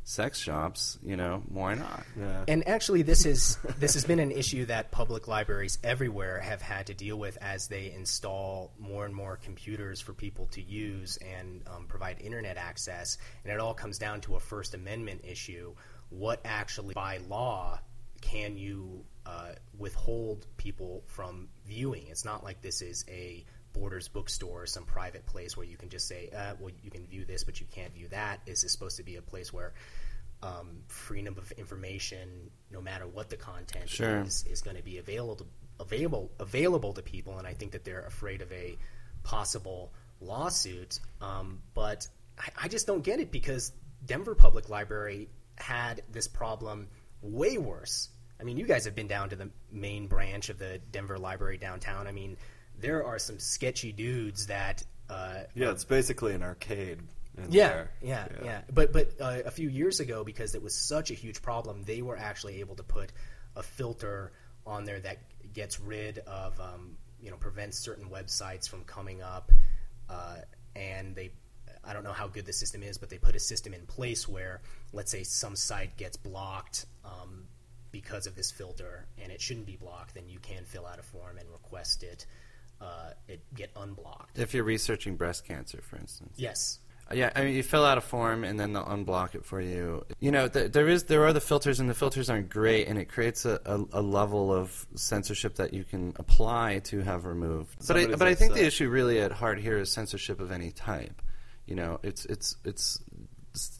sex 0.08 0.40
shops. 0.40 0.98
You 1.04 1.18
know, 1.18 1.44
why 1.50 1.74
not? 1.74 2.06
Yeah. 2.18 2.46
And 2.48 2.68
actually, 2.68 3.02
this 3.02 3.26
is 3.26 3.58
this 3.78 3.94
has 3.94 4.06
been 4.06 4.20
an 4.20 4.32
issue 4.32 4.66
that 4.66 4.90
public 4.90 5.28
libraries 5.28 5.78
everywhere 5.84 6.40
have 6.40 6.62
had 6.62 6.88
to 6.88 6.94
deal 6.94 7.20
with 7.20 7.38
as 7.42 7.68
they 7.68 7.92
install 7.92 8.72
more 8.80 9.06
and 9.06 9.14
more 9.14 9.36
computers 9.36 10.00
for 10.00 10.14
people 10.14 10.46
to 10.48 10.62
use 10.62 11.18
and 11.18 11.62
um, 11.68 11.86
provide 11.88 12.22
internet 12.22 12.58
access. 12.58 13.18
And 13.44 13.54
it 13.54 13.60
all 13.60 13.74
comes 13.74 13.98
down 13.98 14.22
to 14.22 14.38
a 14.38 14.40
First 14.40 14.74
Amendment 14.74 15.22
issue: 15.26 15.76
what 16.10 16.40
actually, 16.46 16.94
by 16.94 17.18
law, 17.28 17.80
can 18.22 18.58
you 18.58 19.04
uh, 19.26 19.52
withhold 19.78 20.48
people 20.56 21.04
from 21.08 21.50
viewing? 21.66 22.08
It's 22.08 22.24
not 22.24 22.46
like 22.46 22.62
this 22.62 22.82
is 22.82 23.04
a 23.10 23.46
Borders 23.78 24.08
bookstore 24.08 24.64
or 24.64 24.66
some 24.66 24.86
private 24.86 25.26
place 25.26 25.56
where 25.56 25.66
you 25.66 25.78
can 25.78 25.90
just 25.90 26.08
say, 26.08 26.30
uh, 26.36 26.54
well, 26.60 26.72
you 26.84 26.90
can 26.90 27.06
view 27.06 27.26
this, 27.26 27.44
but 27.44 27.60
you 27.60 27.68
can't 27.72 27.94
view 27.94 28.08
that. 28.10 28.40
Is 28.46 28.62
this 28.62 28.72
supposed 28.72 28.98
to 28.98 29.04
be 29.04 29.16
a 29.18 29.22
place 29.22 29.54
where 29.54 29.74
um, 30.44 30.84
freedom 30.88 31.36
of 31.38 31.52
information, 31.54 32.52
no 32.72 32.82
matter 32.82 33.08
what 33.08 33.30
the 33.30 33.38
content 33.38 33.90
Sure. 33.90 34.22
is, 34.22 34.46
is 34.50 34.62
going 34.62 34.78
to 34.78 34.84
be 34.84 34.98
available 34.98 35.48
available 35.80 36.32
available 36.40 36.94
to 36.94 37.02
people? 37.02 37.38
And 37.38 37.48
I 37.48 37.54
think 37.54 37.72
that 37.74 37.84
they're 37.84 38.06
afraid 38.06 38.42
of 38.42 38.52
a 38.52 38.78
possible 39.24 39.92
lawsuit. 40.22 41.00
Um, 41.22 41.62
but 41.74 42.08
I, 42.40 42.66
I 42.66 42.68
just 42.68 42.88
don't 42.88 43.04
get 43.04 43.20
it 43.20 43.32
because 43.32 43.72
Denver 44.06 44.36
Public 44.36 44.70
Library 44.70 45.30
had 45.58 46.02
this 46.12 46.28
problem 46.28 46.88
way 47.22 47.58
worse. 47.58 48.10
I 48.40 48.44
mean, 48.44 48.58
you 48.58 48.66
guys 48.66 48.86
have 48.86 48.96
been 48.96 49.08
down 49.08 49.30
to 49.30 49.36
the 49.36 49.50
main 49.72 50.08
branch 50.08 50.50
of 50.50 50.60
the 50.60 50.80
Denver 50.92 51.18
Library 51.18 51.58
downtown. 51.58 52.06
I 52.06 52.12
mean, 52.12 52.38
there 52.80 53.06
are 53.06 53.20
some 53.20 53.40
sketchy 53.40 53.92
dudes 53.92 54.48
that. 54.48 54.84
Uh, 55.10 55.44
Yeah, 55.56 55.72
it's 55.72 55.86
basically 55.86 56.34
an 56.34 56.44
arcade. 56.44 57.00
in 57.38 57.52
yeah, 57.52 57.68
there. 57.70 57.92
yeah, 58.02 58.28
yeah, 58.44 58.62
But 58.74 58.92
but 58.92 59.12
uh, 59.22 59.42
a 59.46 59.52
few 59.52 59.70
years 59.70 60.00
ago, 60.00 60.24
because 60.24 60.56
it 60.56 60.62
was 60.62 60.76
such 60.76 61.12
a 61.12 61.14
huge 61.14 61.42
problem, 61.42 61.84
they 61.84 62.02
were 62.02 62.18
actually 62.18 62.60
able 62.60 62.76
to 62.76 62.84
put 62.84 63.12
a 63.56 63.64
filter 63.64 64.32
on 64.66 64.84
there 64.86 65.00
that 65.00 65.20
gets 65.54 65.80
rid 65.80 66.20
of 66.20 66.60
um, 66.60 66.98
you 67.22 67.30
know 67.32 67.38
prevents 67.38 67.80
certain 67.80 68.10
websites 68.10 68.68
from 68.68 68.84
coming 68.84 69.22
up, 69.22 69.52
uh, 70.10 70.38
and 70.76 71.16
they. 71.16 71.32
I 71.84 71.94
don't 71.94 72.04
know 72.04 72.12
how 72.12 72.28
good 72.28 72.46
the 72.46 72.52
system 72.54 72.84
is, 72.84 72.98
but 72.98 73.10
they 73.10 73.18
put 73.18 73.36
a 73.36 73.40
system 73.40 73.74
in 73.74 73.86
place 73.86 74.28
where, 74.28 74.62
let's 74.92 75.10
say, 75.10 75.24
some 75.24 75.56
site 75.56 75.96
gets 75.96 76.18
blocked 76.18 76.86
um, 77.06 77.46
because 77.92 78.28
of 78.28 78.36
this 78.36 78.52
filter, 78.52 79.06
and 79.18 79.32
it 79.32 79.40
shouldn't 79.40 79.68
be 79.68 79.78
blocked. 79.78 80.14
Then 80.14 80.28
you 80.28 80.40
can 80.40 80.66
fill 80.66 80.86
out 80.86 81.00
a 81.00 81.04
form 81.04 81.38
and 81.38 81.48
request 81.50 82.04
it. 82.04 82.26
Uh, 82.80 83.12
it 83.28 83.42
get 83.56 83.72
unblocked. 83.76 84.38
If 84.38 84.54
you're 84.54 84.64
researching 84.64 85.16
breast 85.16 85.46
cancer, 85.46 85.82
for 85.82 85.98
instance. 85.98 86.34
Yes, 86.38 86.80
Yeah, 87.12 87.32
I 87.36 87.44
mean, 87.46 87.56
you 87.56 87.64
fill 87.64 87.86
out 87.86 87.98
a 87.98 88.02
form 88.02 88.44
and 88.44 88.60
then 88.60 88.74
they'll 88.74 88.86
unblock 88.86 89.34
it 89.34 89.46
for 89.46 89.60
you. 89.62 90.06
You 90.20 90.32
know, 90.32 90.48
th- 90.48 90.72
there 90.74 90.88
is 90.88 91.06
there 91.06 91.26
are 91.26 91.34
the 91.34 91.42
filters, 91.42 91.80
and 91.80 91.90
the 91.90 91.94
filters 91.96 92.30
aren't 92.30 92.50
great, 92.50 92.88
and 92.88 93.00
it 93.00 93.06
creates 93.06 93.46
a, 93.46 93.60
a, 93.66 94.00
a 94.00 94.02
level 94.02 94.54
of 94.54 94.86
censorship 94.96 95.56
that 95.56 95.74
you 95.74 95.84
can 95.86 96.14
apply 96.18 96.80
to 96.86 97.00
have 97.02 97.26
removed. 97.26 97.76
But 97.88 97.98
I, 97.98 98.06
but 98.08 98.28
I 98.28 98.36
think 98.36 98.54
the 98.54 98.66
issue 98.66 98.90
really 98.90 99.20
at 99.22 99.32
heart 99.32 99.60
here 99.60 99.78
is 99.78 99.92
censorship 99.92 100.40
of 100.40 100.52
any 100.52 100.72
type. 100.72 101.22
You 101.66 101.76
know, 101.76 102.00
it's 102.04 102.26
it's 102.26 102.56
it's. 102.64 103.00
it's- 103.10 103.24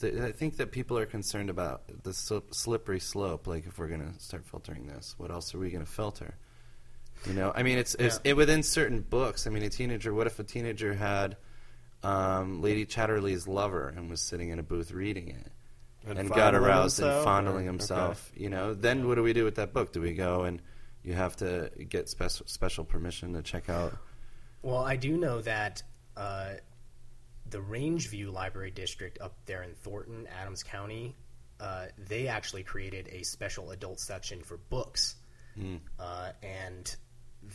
I 0.04 0.32
think 0.32 0.58
that 0.58 0.72
people 0.72 0.98
are 0.98 1.06
concerned 1.06 1.52
about 1.52 1.84
the 2.04 2.12
slippery 2.52 3.00
slope. 3.00 3.46
Like, 3.46 3.68
if 3.68 3.78
we're 3.78 3.88
going 3.90 4.12
to 4.12 4.20
start 4.20 4.44
filtering 4.48 4.88
this, 4.88 5.14
what 5.20 5.30
else 5.30 5.54
are 5.54 5.60
we 5.60 5.70
going 5.70 5.86
to 5.86 5.92
filter? 5.92 6.34
You 7.26 7.34
know, 7.34 7.52
I 7.56 7.64
mean, 7.64 7.78
it's, 7.78 7.96
it's 7.96 8.20
Yeah. 8.24 8.32
it, 8.32 8.38
within 8.38 8.64
certain 8.64 9.02
books. 9.02 9.48
I 9.48 9.50
mean, 9.50 9.64
a 9.64 9.70
teenager. 9.70 10.14
What 10.14 10.28
if 10.28 10.40
a 10.40 10.44
teenager 10.44 10.94
had 10.94 11.38
um, 12.04 12.62
Lady 12.62 12.86
Chatterley's 12.86 13.48
lover 13.48 13.90
and 13.90 14.10
was 14.10 14.22
sitting 14.22 14.50
in 14.50 14.60
a 14.60 14.64
booth 14.64 14.92
reading 14.92 15.30
it 15.30 15.52
and, 16.08 16.18
And 16.20 16.30
got 16.30 16.54
aroused 16.56 17.02
and 17.02 17.24
fondling 17.24 17.66
or- 17.66 17.72
himself? 17.72 18.32
You 18.36 18.50
know, 18.50 18.74
then 18.74 19.08
what 19.08 19.16
do 19.16 19.24
we 19.24 19.34
do 19.34 19.44
with 19.44 19.56
that 19.56 19.74
book? 19.74 19.92
Do 19.92 20.02
we 20.02 20.14
go 20.14 20.44
and 20.44 20.62
you 21.04 21.14
have 21.14 21.36
to 21.38 21.72
get 21.90 22.08
special 22.10 22.46
special 22.48 22.86
permission 22.86 23.34
to 23.34 23.42
check 23.42 23.70
out? 23.70 23.98
Well, 24.62 24.84
I 24.84 24.96
do 24.96 25.18
know 25.18 25.42
that 25.42 25.84
uh, 26.16 26.54
the 27.50 27.60
Rangeview 27.60 28.32
Library 28.32 28.72
District 28.72 29.20
up 29.22 29.36
there 29.46 29.64
in 29.64 29.74
Thornton, 29.74 30.28
Adams 30.40 30.64
County, 30.64 31.16
uh, 31.60 31.86
they 32.08 32.28
actually 32.28 32.64
created 32.64 33.08
a 33.12 33.24
special 33.24 33.72
adult 33.72 34.00
section 34.00 34.44
for 34.44 34.58
books. 34.58 35.16
Uh, 36.00 36.32
and 36.44 36.96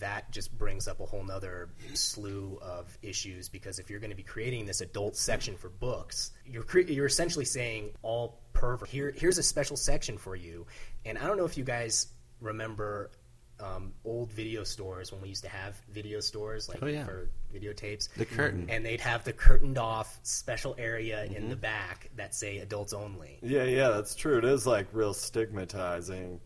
that 0.03 0.31
just 0.31 0.57
brings 0.59 0.87
up 0.87 1.01
a 1.01 1.07
whole 1.07 1.25
nother 1.25 1.71
slew 1.95 2.59
of 2.63 2.97
issues 3.03 3.49
because 3.49 3.79
if 3.79 3.89
you're 3.91 3.99
going 4.01 4.11
to 4.11 4.17
be 4.17 4.23
creating 4.23 4.67
this 4.67 4.81
adult 4.81 5.17
section 5.17 5.57
for 5.57 5.69
books, 5.71 6.33
you're 6.47 6.63
cre- 6.63 6.81
you're 6.81 7.07
essentially 7.07 7.45
saying 7.45 7.91
all 8.03 8.41
pervert. 8.53 8.89
Here, 8.89 9.13
here's 9.17 9.39
a 9.39 9.43
special 9.43 9.77
section 9.77 10.19
for 10.19 10.37
you. 10.37 10.67
And 11.05 11.17
I 11.19 11.27
don't 11.27 11.37
know 11.37 11.45
if 11.45 11.57
you 11.57 11.65
guys 11.65 12.09
remember 12.41 13.11
um, 13.61 13.93
old 14.05 14.33
video 14.33 14.65
stores 14.65 15.13
when 15.13 15.21
we 15.23 15.29
used 15.29 15.45
to 15.45 15.49
have 15.49 15.81
video 15.93 16.19
stores 16.19 16.69
like 16.69 16.79
Oh, 16.83 16.87
yeah. 16.87 17.05
for 17.05 17.31
videotapes. 17.55 18.09
The 18.17 18.25
curtain. 18.25 18.67
And 18.69 18.85
they'd 18.85 19.01
have 19.01 19.23
the 19.23 19.33
curtained 19.33 19.79
off 19.79 20.19
special 20.25 20.75
area 20.79 21.25
in 21.25 21.33
Mm-hmm. 21.35 21.49
the 21.51 21.57
back 21.57 22.11
that 22.17 22.35
say 22.35 22.59
adults 22.59 22.93
only. 22.93 23.39
Yeah, 23.41 23.65
yeah, 23.65 23.91
that's 23.91 24.15
true. 24.17 24.39
It 24.39 24.45
is 24.45 24.67
like 24.67 24.89
real 24.93 25.15
stigmatizing. 25.15 26.41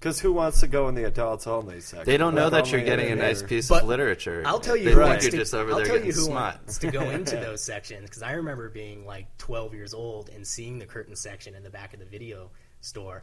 Because 0.00 0.18
who 0.18 0.32
wants 0.32 0.60
to 0.60 0.66
go 0.66 0.88
in 0.88 0.94
the 0.94 1.04
adults 1.04 1.46
only 1.46 1.80
section? 1.80 2.06
They 2.06 2.16
don't 2.16 2.34
know 2.34 2.44
Like, 2.48 2.64
that 2.64 2.70
you're 2.72 2.80
only 2.80 2.90
getting 2.90 3.08
a 3.10 3.12
in 3.12 3.18
nice 3.18 3.40
there. 3.40 3.48
piece 3.48 3.68
But 3.68 3.82
of 3.82 3.88
literature. 3.90 4.42
I'll 4.46 4.58
tell 4.58 4.74
you 4.74 4.84
they 4.86 4.92
who 4.92 4.96
think 4.96 5.08
wants 5.10 5.24
you're 5.26 5.30
to, 5.32 5.36
just 5.36 5.52
over 5.54 5.70
I'll 5.72 5.76
there 5.76 5.86
tell 5.86 5.96
you 5.96 6.02
getting 6.04 6.16
who 6.16 6.24
smart. 6.26 6.54
wants 6.56 6.78
to 6.78 6.90
go 6.90 7.02
into 7.10 7.36
those 7.36 7.62
sections 7.62 8.04
because 8.04 8.22
I 8.22 8.32
remember 8.32 8.70
being 8.70 9.04
like 9.04 9.36
12 9.36 9.74
years 9.74 9.92
old 9.92 10.30
and 10.30 10.46
seeing 10.46 10.78
the 10.78 10.86
curtain 10.86 11.14
section 11.16 11.54
in 11.54 11.62
the 11.62 11.68
back 11.70 11.92
of 11.92 12.00
the 12.00 12.06
video 12.06 12.50
store. 12.80 13.22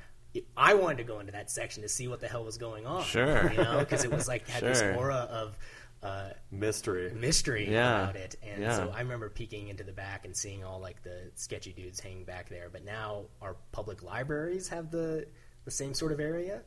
I 0.56 0.76
wanted 0.76 0.98
to 1.00 1.04
go 1.04 1.20
into 1.20 1.32
that 1.32 1.50
section 1.50 1.82
to 1.82 1.90
see 1.90 2.08
what 2.08 2.20
the 2.20 2.28
hell 2.28 2.44
was 2.46 2.60
going 2.60 2.86
on. 2.86 3.04
Sure. 3.04 3.52
you 3.52 3.58
know, 3.58 3.80
because 3.80 4.04
it 4.04 4.12
was 4.12 4.28
like 4.28 4.48
had 4.48 4.62
this 4.62 4.80
Sure. 4.80 4.96
aura 4.96 5.28
of 5.32 5.58
uh, 6.04 6.30
Mystery. 6.52 7.12
mystery 7.16 7.72
Yeah. 7.72 8.04
about 8.04 8.16
it, 8.18 8.36
and 8.44 8.62
Yeah. 8.62 8.76
so 8.76 8.92
I 8.96 9.00
remember 9.00 9.30
peeking 9.32 9.70
into 9.70 9.84
the 9.84 9.94
back 9.94 10.26
and 10.26 10.38
seeing 10.38 10.64
all 10.64 10.80
like 10.80 11.02
the 11.02 11.32
sketchy 11.34 11.74
dudes 11.74 12.00
hanging 12.00 12.24
back 12.24 12.50
there. 12.50 12.70
But 12.72 12.86
now 12.86 13.24
our 13.42 13.56
public 13.72 14.04
libraries 14.04 14.68
have 14.70 14.92
the 14.92 15.26
the 15.68 15.72
same 15.72 15.94
sort 15.94 16.14
of 16.14 16.22
area. 16.22 16.62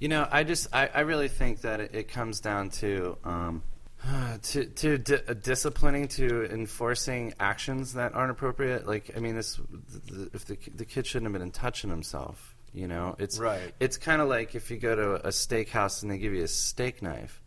You 0.00 0.08
know, 0.08 0.26
I 0.30 0.44
just 0.44 0.74
I, 0.74 0.88
I 0.88 1.00
really 1.00 1.28
think 1.28 1.60
that 1.60 1.78
it, 1.78 1.94
it 1.94 2.08
comes 2.08 2.40
down 2.40 2.70
to 2.80 3.18
um, 3.22 3.62
to 4.42 4.64
to 4.64 4.96
di- 4.96 5.34
disciplining 5.42 6.08
to 6.08 6.46
enforcing 6.50 7.34
actions 7.38 7.92
that 7.92 8.14
aren't 8.14 8.30
appropriate. 8.30 8.86
Like 8.86 9.10
I 9.14 9.20
mean, 9.20 9.36
this 9.36 9.60
the, 10.08 10.30
if 10.32 10.46
the 10.46 10.56
the 10.74 10.86
kid 10.86 11.06
shouldn't 11.06 11.26
have 11.26 11.34
been 11.34 11.42
in 11.42 11.52
touching 11.52 11.90
himself. 11.90 12.56
You 12.72 12.88
know, 12.88 13.14
it's 13.18 13.38
Right. 13.38 13.72
It's 13.78 13.98
kind 13.98 14.20
of 14.20 14.28
like 14.28 14.54
if 14.54 14.70
you 14.70 14.78
go 14.78 14.96
to 14.96 15.14
a 15.26 15.28
steakhouse 15.28 16.02
and 16.02 16.10
they 16.10 16.18
give 16.18 16.32
you 16.32 16.42
a 16.44 16.48
steak 16.48 17.02
knife. 17.02 17.42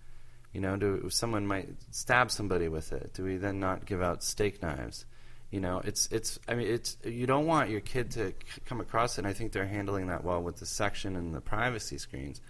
You 0.53 0.61
know, 0.61 0.77
do 0.77 1.09
someone 1.09 1.45
might 1.45 1.69
stab 1.91 2.31
somebody 2.31 2.69
with 2.69 2.93
it? 2.93 3.13
Do 3.13 3.23
we 3.23 3.37
then 3.37 3.59
not 3.59 3.85
give 3.85 4.01
out 4.01 4.23
steak 4.23 4.61
knives? 4.61 5.05
You 5.51 5.61
know, 5.61 5.81
it's 5.83 6.07
it's. 6.11 6.39
I 6.47 6.55
mean, 6.55 6.67
it's 6.67 6.97
you 7.05 7.25
don't 7.25 7.45
want 7.45 7.69
your 7.69 7.79
kid 7.79 8.11
to 8.11 8.29
c- 8.29 8.61
come 8.65 8.81
across 8.81 9.17
it. 9.17 9.19
And 9.19 9.27
I 9.27 9.33
think 9.33 9.53
they're 9.53 9.65
handling 9.65 10.07
that 10.07 10.23
well 10.23 10.41
with 10.41 10.57
the 10.57 10.65
section 10.65 11.15
and 11.15 11.33
the 11.33 11.39
privacy 11.41 11.97
screens. 11.97 12.41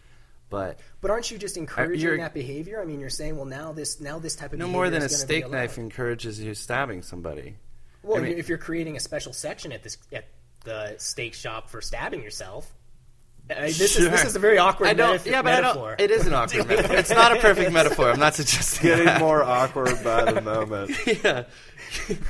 But 0.50 0.80
But 1.02 1.12
aren't 1.12 1.30
you 1.30 1.38
just 1.38 1.58
encouraging 1.58 2.18
that 2.18 2.34
behavior? 2.34 2.82
I 2.82 2.86
mean, 2.86 3.00
you're 3.00 3.10
saying, 3.10 3.36
well, 3.36 3.46
now 3.46 3.72
this 3.74 4.00
now 4.00 4.18
this 4.18 4.36
type 4.36 4.54
of 4.54 4.60
no 4.60 4.68
more 4.68 4.90
than 4.90 5.02
a 5.02 5.06
is 5.06 5.12
gonna 5.18 5.28
be 5.28 5.42
steak 5.42 5.52
knife 5.52 5.78
encourages 5.78 6.40
you 6.42 6.54
stabbing 6.56 7.02
somebody. 7.04 7.56
Well, 8.02 8.18
I 8.18 8.22
mean- 8.22 8.38
if 8.38 8.50
you're 8.50 8.58
creating 8.58 8.96
a 8.96 9.00
special 9.00 9.34
section 9.34 9.72
at 9.72 9.84
this 9.84 9.98
at 10.12 10.26
the 10.64 10.96
steak 10.98 11.34
shop 11.34 11.70
for 11.70 11.82
stabbing 11.82 12.24
yourself, 12.24 12.74
I- 13.50 13.68
this 13.68 13.98
is 13.98 14.10
this 14.10 14.26
is 14.26 14.36
a 14.36 14.40
very 14.40 14.58
awkward 14.58 14.90
I 14.90 14.94
don't. 14.94 15.12
metaphor. 15.12 15.32
yeah, 15.32 15.42
but 15.42 15.54
I 15.54 15.62
don't. 15.62 16.02
It 16.02 16.12
is 16.12 16.28
an 16.28 16.34
awkward 16.34 16.68
metaphor. 16.68 16.96
It's 16.98 17.10
not 17.10 17.36
a 17.36 17.40
perfect 17.40 17.72
metaphor. 17.72 18.12
I'm 18.12 18.20
not 18.20 18.36
suggesting 18.36 18.90
Getting 18.90 19.06
that. 19.06 19.20
more 19.20 19.44
awkward 19.44 20.04
by 20.04 20.32
the 20.32 20.42
moment. 20.42 20.92
yeah, 21.24 21.44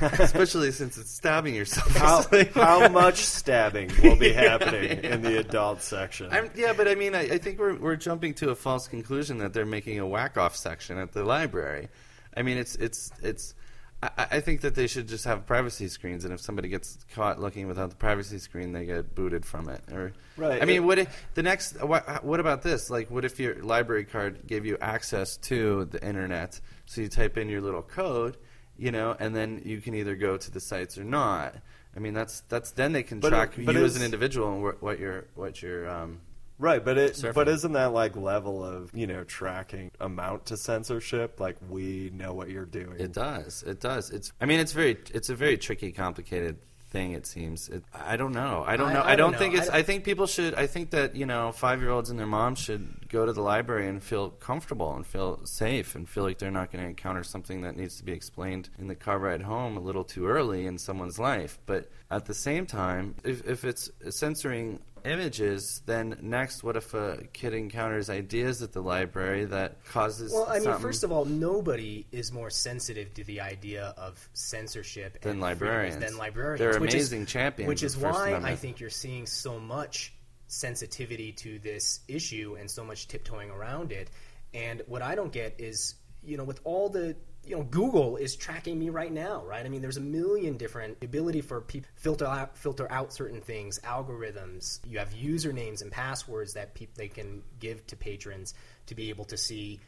especially 0.00 0.70
since 0.70 0.96
it's 0.96 1.10
stabbing 1.10 1.54
yourself. 1.54 1.94
How, 1.96 2.24
how 2.54 2.88
much 2.88 3.16
stabbing 3.16 3.90
will 4.02 4.16
be 4.16 4.32
happening 4.32 5.02
in 5.04 5.22
the 5.22 5.38
adult 5.38 5.82
section? 5.82 6.28
I'm, 6.30 6.50
yeah, 6.54 6.72
but 6.72 6.86
I 6.88 6.94
mean, 6.94 7.14
I, 7.14 7.22
I 7.22 7.38
think 7.38 7.58
we're 7.58 7.74
we're 7.76 7.96
jumping 7.96 8.34
to 8.34 8.50
a 8.50 8.54
false 8.54 8.86
conclusion 8.88 9.38
that 9.38 9.52
they're 9.52 9.66
making 9.66 9.98
a 9.98 10.06
whack 10.06 10.36
off 10.38 10.54
section 10.56 10.98
at 10.98 11.12
the 11.12 11.24
library. 11.24 11.88
I 12.36 12.42
mean, 12.42 12.58
it's 12.58 12.76
it's 12.76 13.10
it's. 13.22 13.54
I, 14.02 14.10
I 14.32 14.40
think 14.40 14.60
that 14.60 14.74
they 14.74 14.86
should 14.86 15.08
just 15.08 15.24
have 15.24 15.44
privacy 15.46 15.88
screens, 15.88 16.24
and 16.24 16.32
if 16.32 16.40
somebody 16.40 16.68
gets 16.68 16.98
caught 17.14 17.40
looking 17.40 17.66
without 17.66 17.90
the 17.90 17.96
privacy 17.96 18.38
screen, 18.38 18.72
they 18.72 18.84
get 18.86 19.14
booted 19.14 19.44
from 19.44 19.68
it. 19.68 19.82
Or, 19.92 20.12
Right. 20.36 20.62
I 20.62 20.64
mean, 20.66 20.76
It- 20.76 20.80
what 20.84 20.98
if 21.00 21.26
the 21.34 21.42
next? 21.42 21.82
What, 21.82 22.24
what 22.24 22.38
about 22.38 22.62
this? 22.62 22.90
Like, 22.90 23.10
what 23.10 23.24
if 23.24 23.40
your 23.40 23.62
library 23.62 24.04
card 24.04 24.46
gave 24.46 24.64
you 24.64 24.78
access 24.80 25.36
to 25.38 25.86
the 25.86 26.00
internet? 26.06 26.60
So 26.86 27.00
you 27.00 27.08
type 27.08 27.36
in 27.36 27.48
your 27.48 27.60
little 27.60 27.82
code, 27.82 28.36
you 28.76 28.92
know, 28.92 29.16
and 29.18 29.34
then 29.34 29.62
you 29.64 29.80
can 29.80 29.94
either 29.94 30.14
go 30.14 30.36
to 30.36 30.50
the 30.50 30.60
sites 30.60 30.96
or 30.96 31.04
not. 31.04 31.56
I 31.96 31.98
mean, 31.98 32.14
that's 32.14 32.42
that's 32.42 32.70
then 32.70 32.92
they 32.92 33.02
can 33.02 33.18
But 33.18 33.30
track 33.30 33.58
it- 33.58 33.62
you 33.72 33.84
as 33.84 33.96
an 33.96 34.02
individual 34.04 34.52
and 34.54 34.62
wh- 34.64 34.80
what 34.82 35.00
your 35.00 35.24
what 35.34 35.60
your 35.60 35.88
um, 35.90 36.20
Right, 36.58 36.84
but 36.84 36.98
it 36.98 37.12
Surfing. 37.12 37.34
but 37.34 37.48
isn't 37.48 37.72
that 37.72 37.92
like 37.92 38.16
level 38.16 38.64
of 38.64 38.90
you 38.94 39.06
know 39.06 39.22
tracking 39.24 39.90
amount 40.00 40.46
to 40.46 40.56
censorship? 40.56 41.38
Like 41.40 41.56
we 41.68 42.10
know 42.12 42.34
what 42.34 42.50
you're 42.50 42.64
doing. 42.64 42.96
It 42.98 43.12
does. 43.12 43.62
It 43.62 43.80
does. 43.80 44.10
It's. 44.10 44.32
I 44.40 44.46
mean, 44.46 44.58
it's 44.60 44.72
very. 44.72 44.96
It's 45.14 45.28
a 45.30 45.34
very 45.36 45.56
tricky, 45.56 45.92
complicated 45.92 46.56
thing. 46.90 47.12
It 47.12 47.26
seems. 47.26 47.68
It, 47.68 47.84
I 47.94 48.16
don't 48.16 48.32
know. 48.32 48.64
I 48.66 48.76
don't 48.76 48.88
I- 48.88 48.92
know. 48.94 49.00
I 49.02 49.12
I, 49.12 49.16
don't 49.16 49.32
don't 49.32 49.38
think 49.38 49.54
know. 49.54 49.60
it's. 49.60 49.70
I 49.70 49.78
I, 49.78 49.82
think 49.82 50.02
people 50.04 50.26
should. 50.26 50.54
I 50.54 50.66
think 50.66 50.90
that 50.90 51.14
you 51.14 51.26
know, 51.26 51.52
five 51.52 51.80
year 51.80 51.90
olds 51.90 52.10
and 52.10 52.18
their 52.18 52.26
moms 52.26 52.58
should 52.58 53.08
go 53.08 53.24
to 53.24 53.32
the 53.32 53.42
library 53.42 53.86
and 53.88 54.02
feel 54.02 54.30
comfortable 54.30 54.94
and 54.96 55.06
feel 55.06 55.40
safe 55.44 55.94
and 55.94 56.08
feel 56.08 56.24
like 56.24 56.38
they're 56.38 56.50
not 56.50 56.72
going 56.72 56.82
to 56.82 56.88
encounter 56.90 57.22
something 57.22 57.60
that 57.62 57.76
needs 57.76 57.96
to 57.98 58.04
be 58.04 58.12
explained 58.12 58.68
in 58.78 58.88
the 58.88 58.94
car 58.96 59.18
ride 59.18 59.42
home 59.42 59.76
a 59.76 59.80
little 59.80 60.04
too 60.04 60.26
early 60.26 60.66
in 60.66 60.76
someone's 60.76 61.18
life. 61.18 61.58
But 61.66 61.88
at 62.10 62.24
the 62.26 62.34
same 62.34 62.66
time, 62.66 63.14
if 63.22 63.46
if 63.46 63.64
it's 63.64 63.90
censoring 64.10 64.80
images, 65.04 65.82
then 65.86 66.18
next, 66.22 66.62
what 66.62 66.76
if 66.76 66.94
a 66.94 67.24
kid 67.32 67.54
encounters 67.54 68.10
ideas 68.10 68.62
at 68.62 68.72
the 68.72 68.80
library 68.80 69.44
that 69.46 69.84
causes? 69.86 70.32
Well, 70.32 70.46
I 70.48 70.54
mean, 70.54 70.64
something- 70.64 70.82
first 70.82 71.04
of 71.04 71.12
all, 71.12 71.24
nobody 71.24 72.06
is 72.12 72.32
more 72.32 72.50
sensitive 72.50 73.14
to 73.14 73.24
the 73.24 73.40
idea 73.40 73.94
of 73.96 74.28
censorship 74.32 75.20
Than 75.20 75.32
and 75.32 75.40
librarians. 75.40 75.98
than 76.04 76.16
librarians. 76.16 76.58
They're 76.58 76.80
which 76.80 76.94
amazing 76.94 77.22
is, 77.22 77.28
champions 77.30 77.68
Which 77.68 77.82
is 77.82 77.96
why 77.96 78.34
I 78.34 78.56
think 78.56 78.80
you're 78.80 78.90
seeing 78.90 79.26
so 79.26 79.58
much 79.58 80.12
sensitivity 80.48 81.32
to 81.32 81.58
this 81.58 82.00
issue 82.08 82.56
and 82.58 82.70
so 82.70 82.84
much 82.84 83.08
tiptoeing 83.08 83.50
around 83.50 83.92
it. 83.92 84.10
And 84.54 84.82
what 84.86 85.02
I 85.02 85.14
don't 85.14 85.32
get 85.32 85.54
is, 85.58 85.94
you 86.24 86.36
know, 86.36 86.44
with 86.44 86.60
all 86.64 86.88
the 86.88 87.16
you 87.48 87.56
know, 87.56 87.62
Google 87.62 88.16
is 88.16 88.36
tracking 88.36 88.78
me 88.78 88.90
right 88.90 89.12
now, 89.12 89.42
right? 89.44 89.64
I 89.64 89.68
mean, 89.68 89.80
there's 89.80 89.96
a 89.96 90.02
million 90.02 90.56
different 90.56 91.02
ability 91.02 91.40
for 91.40 91.60
people 91.60 91.88
filter 91.96 92.26
out 92.26 92.56
filter 92.56 92.90
out 92.90 93.12
certain 93.12 93.40
things, 93.40 93.78
algorithms. 93.80 94.80
You 94.86 94.98
have 94.98 95.14
usernames 95.14 95.82
and 95.82 95.90
passwords 95.90 96.54
that 96.54 96.74
peop 96.74 96.94
they 96.94 97.08
can 97.08 97.42
give 97.58 97.86
to 97.88 97.96
patrons 97.96 98.54
to 98.86 98.94
be 98.94 99.08
able 99.08 99.24
to 99.26 99.36
see 99.36 99.80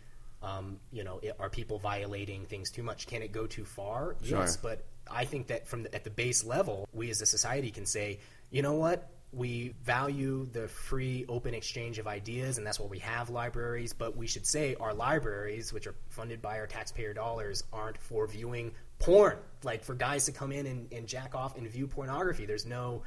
um, 0.42 0.79
you 0.90 1.05
know, 1.05 1.20
it, 1.23 1.37
are 1.38 1.51
people 1.51 1.79
violating 1.79 2.46
things 2.46 2.70
too 2.70 2.83
much? 2.83 3.07
Can 3.07 3.23
it 3.23 3.31
go 3.31 3.46
too 3.46 3.64
far? 3.64 4.16
Yes, 4.23 4.57
but 4.57 4.87
I 5.11 5.27
think 5.27 5.49
that 5.49 5.68
from 5.68 5.83
the, 5.83 5.94
at 5.94 6.05
the 6.05 6.11
base 6.11 6.44
level, 6.44 6.88
we 6.92 7.11
as 7.11 7.20
a 7.20 7.27
society 7.27 7.70
can 7.70 7.85
say, 7.85 8.20
you 8.51 8.62
know 8.62 8.73
what? 8.73 9.11
We 9.32 9.74
value 9.84 10.48
the 10.50 10.66
free, 10.66 11.24
open 11.28 11.54
exchange 11.54 11.98
of 11.98 12.08
ideas, 12.08 12.58
and 12.58 12.66
that's 12.66 12.80
why 12.80 12.86
we 12.86 12.98
have 12.98 13.30
libraries. 13.30 13.92
But 13.92 14.16
we 14.16 14.26
should 14.26 14.46
say 14.46 14.74
our 14.80 14.92
libraries, 14.92 15.72
which 15.72 15.86
are 15.86 15.94
funded 16.08 16.42
by 16.42 16.58
our 16.58 16.66
taxpayer 16.66 17.14
dollars, 17.14 17.62
aren't 17.72 17.98
for 17.98 18.26
viewing 18.26 18.72
porn. 18.98 19.38
Like 19.62 19.84
for 19.84 19.94
guys 19.94 20.24
to 20.26 20.32
come 20.32 20.50
in 20.50 20.66
and, 20.66 20.92
and 20.92 21.06
jack 21.06 21.34
off 21.34 21.56
and 21.56 21.68
view 21.68 21.86
pornography. 21.86 22.44
There's 22.44 22.66
no 22.66 23.02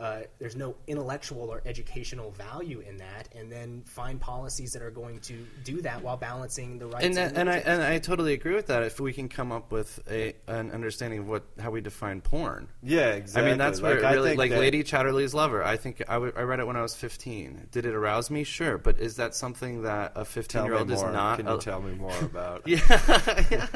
uh, 0.00 0.22
there's 0.40 0.56
no 0.56 0.74
intellectual 0.88 1.48
or 1.50 1.62
educational 1.64 2.30
value 2.32 2.80
in 2.80 2.96
that, 2.96 3.28
and 3.36 3.50
then 3.50 3.82
find 3.86 4.20
policies 4.20 4.72
that 4.72 4.82
are 4.82 4.90
going 4.90 5.20
to 5.20 5.46
do 5.62 5.80
that 5.82 6.02
while 6.02 6.16
balancing 6.16 6.78
the 6.78 6.86
rights. 6.86 7.04
and 7.04 7.16
that, 7.16 7.28
and 7.36 7.48
and 7.48 7.50
I 7.50 7.56
and 7.58 7.82
I 7.82 7.98
totally 7.98 8.32
agree 8.32 8.54
with 8.54 8.66
that. 8.66 8.82
If 8.82 8.98
we 8.98 9.12
can 9.12 9.28
come 9.28 9.52
up 9.52 9.70
with 9.70 10.00
a 10.10 10.34
an 10.48 10.72
understanding 10.72 11.20
of 11.20 11.28
what 11.28 11.44
how 11.60 11.70
we 11.70 11.80
define 11.80 12.20
porn. 12.20 12.68
yeah, 12.82 13.10
exactly. 13.12 13.46
I 13.46 13.50
mean, 13.52 13.58
that's 13.58 13.80
where 13.80 13.94
Like, 13.94 14.02
it 14.02 14.06
I 14.06 14.12
really 14.14 14.28
think 14.30 14.38
like 14.38 14.50
that- 14.50 14.58
Lady 14.60 14.82
Chatterley's 14.82 15.32
Lover. 15.32 15.62
I 15.62 15.76
think 15.76 16.02
I, 16.08 16.14
w- 16.14 16.32
I 16.36 16.42
read 16.42 16.58
it 16.58 16.66
when 16.66 16.76
I 16.76 16.82
was 16.82 16.94
15. 16.96 17.68
Did 17.70 17.86
it 17.86 17.94
arouse 17.94 18.30
me? 18.30 18.42
Sure, 18.42 18.78
but 18.78 18.98
is 18.98 19.16
that 19.16 19.34
something 19.36 19.82
that 19.82 20.12
a 20.16 20.24
15 20.24 20.64
year 20.64 20.74
old 20.74 20.90
is 20.90 21.02
not? 21.02 21.36
Can 21.38 21.46
you 21.46 21.54
a- 21.54 21.60
tell 21.60 21.80
me 21.80 21.94
more 21.94 22.18
about? 22.22 22.62
yeah, 22.66 22.80
yeah. 23.50 23.66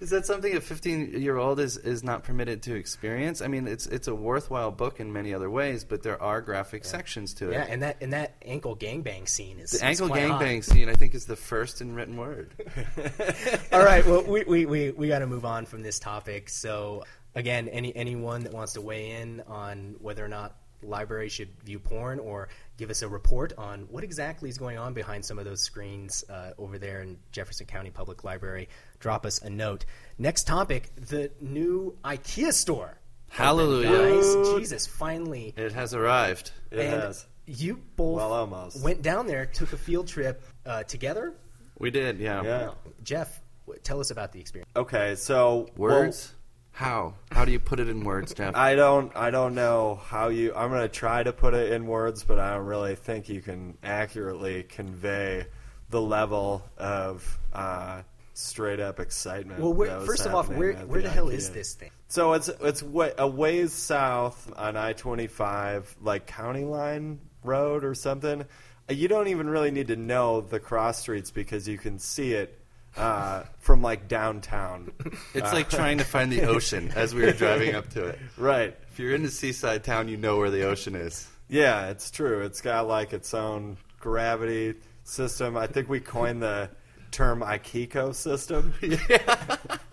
Is 0.00 0.10
that 0.10 0.26
something 0.26 0.54
a 0.54 0.60
15 0.60 1.20
year 1.20 1.38
old 1.38 1.60
is, 1.60 1.78
is 1.78 2.04
not 2.04 2.24
permitted 2.24 2.60
to 2.64 2.74
experience? 2.74 3.40
I 3.40 3.48
mean, 3.48 3.66
it's 3.66 3.86
it's 3.86 4.08
a 4.08 4.14
worthwhile 4.14 4.70
book 4.70 5.00
in 5.00 5.12
many 5.12 5.32
other 5.32 5.48
ways, 5.48 5.61
but 5.88 6.02
there 6.02 6.20
are 6.20 6.40
graphic 6.40 6.84
sections 6.84 7.34
to 7.34 7.50
it. 7.50 7.54
yeah, 7.54 7.66
and 7.68 7.82
that 7.82 7.96
and 8.00 8.12
that 8.12 8.34
ankle 8.42 8.76
gangbang 8.76 9.28
scene 9.28 9.58
is 9.58 9.70
the 9.70 9.84
ankle 9.84 10.08
gangbang 10.08 10.62
scene, 10.64 10.88
I 10.88 10.94
think, 10.94 11.14
is 11.14 11.26
the 11.26 11.36
first 11.36 11.80
in 11.80 11.94
written 11.94 12.16
word. 12.16 12.52
All 13.72 13.84
right, 13.84 14.04
well, 14.04 14.22
we 14.22 14.44
we, 14.44 14.66
we, 14.66 14.90
we 14.90 15.08
got 15.08 15.20
to 15.20 15.26
move 15.26 15.44
on 15.44 15.66
from 15.66 15.82
this 15.82 15.98
topic. 15.98 16.48
So, 16.48 17.04
again, 17.34 17.68
any 17.68 17.94
anyone 17.94 18.44
that 18.44 18.52
wants 18.52 18.74
to 18.74 18.80
weigh 18.80 19.12
in 19.22 19.42
on 19.46 19.96
whether 20.00 20.24
or 20.24 20.28
not 20.28 20.56
libraries 20.82 21.32
should 21.32 21.48
view 21.62 21.78
porn 21.78 22.18
or 22.18 22.48
give 22.76 22.90
us 22.90 23.02
a 23.02 23.08
report 23.08 23.52
on 23.56 23.82
what 23.90 24.04
exactly 24.04 24.48
is 24.48 24.58
going 24.58 24.78
on 24.78 24.94
behind 24.94 25.24
some 25.24 25.38
of 25.38 25.44
those 25.44 25.62
screens 25.62 26.24
uh, 26.28 26.50
over 26.58 26.78
there 26.78 27.02
in 27.02 27.18
Jefferson 27.30 27.66
County 27.66 27.90
Public 27.90 28.24
Library, 28.24 28.68
drop 28.98 29.24
us 29.24 29.40
a 29.42 29.50
note. 29.50 29.84
Next 30.18 30.46
topic: 30.46 30.90
the 30.96 31.30
new 31.40 31.96
IKEA 32.04 32.52
store. 32.52 32.98
Hallelujah. 33.32 33.88
Guys, 33.90 34.58
Jesus, 34.58 34.86
finally. 34.86 35.54
It 35.56 35.72
has 35.72 35.94
arrived. 35.94 36.52
It 36.70 36.80
and 36.80 37.02
has. 37.02 37.26
you 37.46 37.80
both 37.96 38.16
Well, 38.16 38.32
almost. 38.32 38.82
went 38.84 39.00
down 39.02 39.26
there, 39.26 39.46
took 39.46 39.72
a 39.72 39.76
field 39.78 40.06
trip 40.06 40.42
uh, 40.66 40.82
together. 40.84 41.32
We 41.78 41.90
did, 41.90 42.18
yeah. 42.18 42.42
Yeah. 42.42 42.70
Jeff, 43.02 43.40
w- 43.66 43.80
tell 43.82 44.00
us 44.00 44.10
about 44.10 44.32
the 44.32 44.40
experience. 44.40 44.70
Okay, 44.76 45.14
so 45.14 45.68
Words? 45.76 46.34
How? 46.72 47.14
How 47.30 47.44
do 47.44 47.52
you 47.52 47.58
put 47.60 47.80
it 47.80 47.88
in 47.88 48.04
words, 48.04 48.32
Jeff? 48.34 48.54
I 48.56 48.74
don't 48.74 49.14
I 49.14 49.30
don't 49.30 49.54
know 49.54 50.00
how 50.06 50.28
you 50.28 50.54
I'm 50.54 50.70
going 50.70 50.80
to 50.82 50.88
try 50.88 51.22
to 51.22 51.32
put 51.32 51.52
it 51.52 51.70
in 51.72 51.86
words 51.86 52.24
but 52.24 52.38
I 52.38 52.54
don't 52.54 52.64
really 52.64 52.94
think 52.96 53.28
you 53.28 53.42
can 53.42 53.76
accurately 53.82 54.62
convey 54.62 55.46
the 55.90 56.00
level 56.00 56.62
of 56.78 57.38
uh, 57.52 58.00
straight 58.34 58.80
up 58.80 58.98
excitement. 59.00 59.60
Well, 59.60 59.72
where, 59.72 60.00
first 60.00 60.26
of 60.26 60.34
all, 60.34 60.44
where 60.44 60.72
where 60.74 61.02
the 61.02 61.08
hell 61.10 61.26
IKEA. 61.26 61.34
is 61.34 61.50
this 61.50 61.74
thing? 61.74 61.90
So 62.08 62.32
it's 62.34 62.48
it's 62.60 62.82
wa- 62.82 63.10
a 63.18 63.26
ways 63.28 63.72
south 63.72 64.52
on 64.56 64.76
I 64.76 64.92
twenty 64.94 65.26
five, 65.26 65.94
like 66.00 66.26
County 66.26 66.64
Line 66.64 67.20
Road 67.44 67.84
or 67.84 67.94
something. 67.94 68.42
Uh, 68.42 68.92
You 68.92 69.08
don't 69.08 69.28
even 69.28 69.48
really 69.48 69.70
need 69.70 69.88
to 69.88 69.96
know 69.96 70.40
the 70.40 70.60
cross 70.60 70.98
streets 70.98 71.30
because 71.30 71.68
you 71.68 71.78
can 71.78 71.98
see 71.98 72.32
it 72.32 72.58
uh, 72.96 73.44
from 73.58 73.82
like 73.82 74.08
downtown. 74.08 74.92
It's 75.34 75.52
like 75.52 75.70
trying 75.70 75.98
to 75.98 76.04
find 76.04 76.30
the 76.32 76.42
ocean 76.46 76.90
as 76.94 77.14
we 77.14 77.22
were 77.22 77.32
driving 77.32 77.74
up 77.74 77.88
to 77.90 78.06
it. 78.06 78.18
right. 78.36 78.76
If 78.90 78.98
you're 78.98 79.14
in 79.14 79.24
a 79.24 79.28
seaside 79.30 79.84
town, 79.84 80.08
you 80.08 80.16
know 80.18 80.36
where 80.36 80.50
the 80.50 80.64
ocean 80.64 80.94
is. 80.94 81.26
Yeah, 81.48 81.88
it's 81.88 82.10
true. 82.10 82.42
It's 82.42 82.60
got 82.60 82.86
like 82.88 83.12
its 83.14 83.32
own 83.34 83.78
gravity 84.00 84.74
system. 85.04 85.56
I 85.56 85.66
think 85.66 85.88
we 85.88 86.00
coined 86.00 86.42
the 86.42 86.68
term 87.12 87.40
Aikiko 87.40 88.14
system. 88.14 88.74
Yeah. 88.82 89.56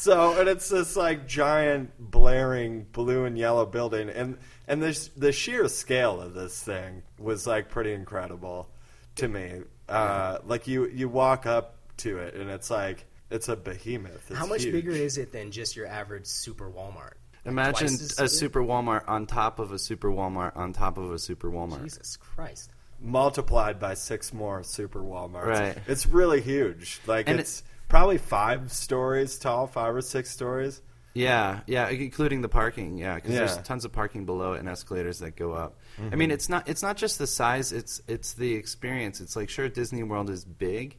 So, 0.00 0.40
and 0.40 0.48
it's 0.48 0.70
this 0.70 0.96
like 0.96 1.28
giant 1.28 1.90
blaring 1.98 2.84
blue 2.84 3.26
and 3.26 3.36
yellow 3.36 3.66
building, 3.66 4.08
and 4.08 4.38
and 4.66 4.82
the 4.82 5.08
the 5.14 5.30
sheer 5.30 5.68
scale 5.68 6.22
of 6.22 6.32
this 6.32 6.62
thing 6.62 7.02
was 7.18 7.46
like 7.46 7.68
pretty 7.68 7.92
incredible 7.92 8.70
to 9.16 9.28
me. 9.28 9.60
Uh, 9.90 10.38
like 10.46 10.66
you 10.66 10.86
you 10.88 11.10
walk 11.10 11.44
up 11.44 11.76
to 11.98 12.16
it, 12.16 12.32
and 12.32 12.48
it's 12.48 12.70
like 12.70 13.04
it's 13.28 13.50
a 13.50 13.56
behemoth. 13.56 14.30
It's 14.30 14.38
How 14.38 14.46
much 14.46 14.62
huge. 14.62 14.72
bigger 14.72 14.90
is 14.92 15.18
it 15.18 15.32
than 15.32 15.50
just 15.50 15.76
your 15.76 15.86
average 15.86 16.24
super 16.24 16.70
Walmart? 16.70 17.16
Imagine 17.44 17.88
Twice 17.88 18.00
as 18.00 18.18
a 18.18 18.22
big? 18.22 18.30
super 18.30 18.62
Walmart 18.62 19.06
on 19.06 19.26
top 19.26 19.58
of 19.58 19.70
a 19.70 19.78
super 19.78 20.08
Walmart 20.08 20.56
on 20.56 20.72
top 20.72 20.96
of 20.96 21.10
a 21.10 21.18
super 21.18 21.50
Walmart. 21.50 21.82
Jesus 21.82 22.16
Christ! 22.16 22.70
Multiplied 23.00 23.78
by 23.78 23.94
six 23.94 24.32
more 24.32 24.62
super 24.62 25.00
Walmarts. 25.00 25.46
Right. 25.46 25.78
It's 25.86 26.06
really 26.06 26.40
huge. 26.40 27.00
Like 27.06 27.28
And 27.28 27.40
it's 27.40 27.62
probably 27.88 28.18
five 28.18 28.72
stories 28.72 29.38
tall, 29.38 29.66
five 29.66 29.94
or 29.94 30.02
six 30.02 30.30
stories. 30.30 30.80
Yeah, 31.12 31.60
yeah, 31.66 31.88
including 31.88 32.40
the 32.40 32.48
parking. 32.48 32.96
Yeah, 32.96 33.16
because 33.16 33.32
there's 33.32 33.50
Yeah. 33.50 33.56
Mm-hmm. 33.56 33.64
tons 33.64 33.84
of 33.84 33.92
parking 33.92 34.26
below 34.26 34.52
it 34.52 34.60
and 34.60 34.68
escalators 34.68 35.18
that 35.18 35.34
go 35.34 35.52
up. 35.52 35.78
I 36.12 36.14
mean, 36.14 36.30
it's 36.30 36.48
not 36.48 36.68
it's 36.68 36.82
not 36.82 36.96
just 36.96 37.18
the 37.18 37.26
size; 37.26 37.72
it's 37.72 38.00
it's 38.06 38.32
the 38.34 38.54
experience. 38.54 39.20
It's 39.20 39.34
like 39.34 39.48
sure, 39.50 39.68
Disney 39.68 40.04
World 40.04 40.30
is 40.30 40.44
big, 40.44 40.98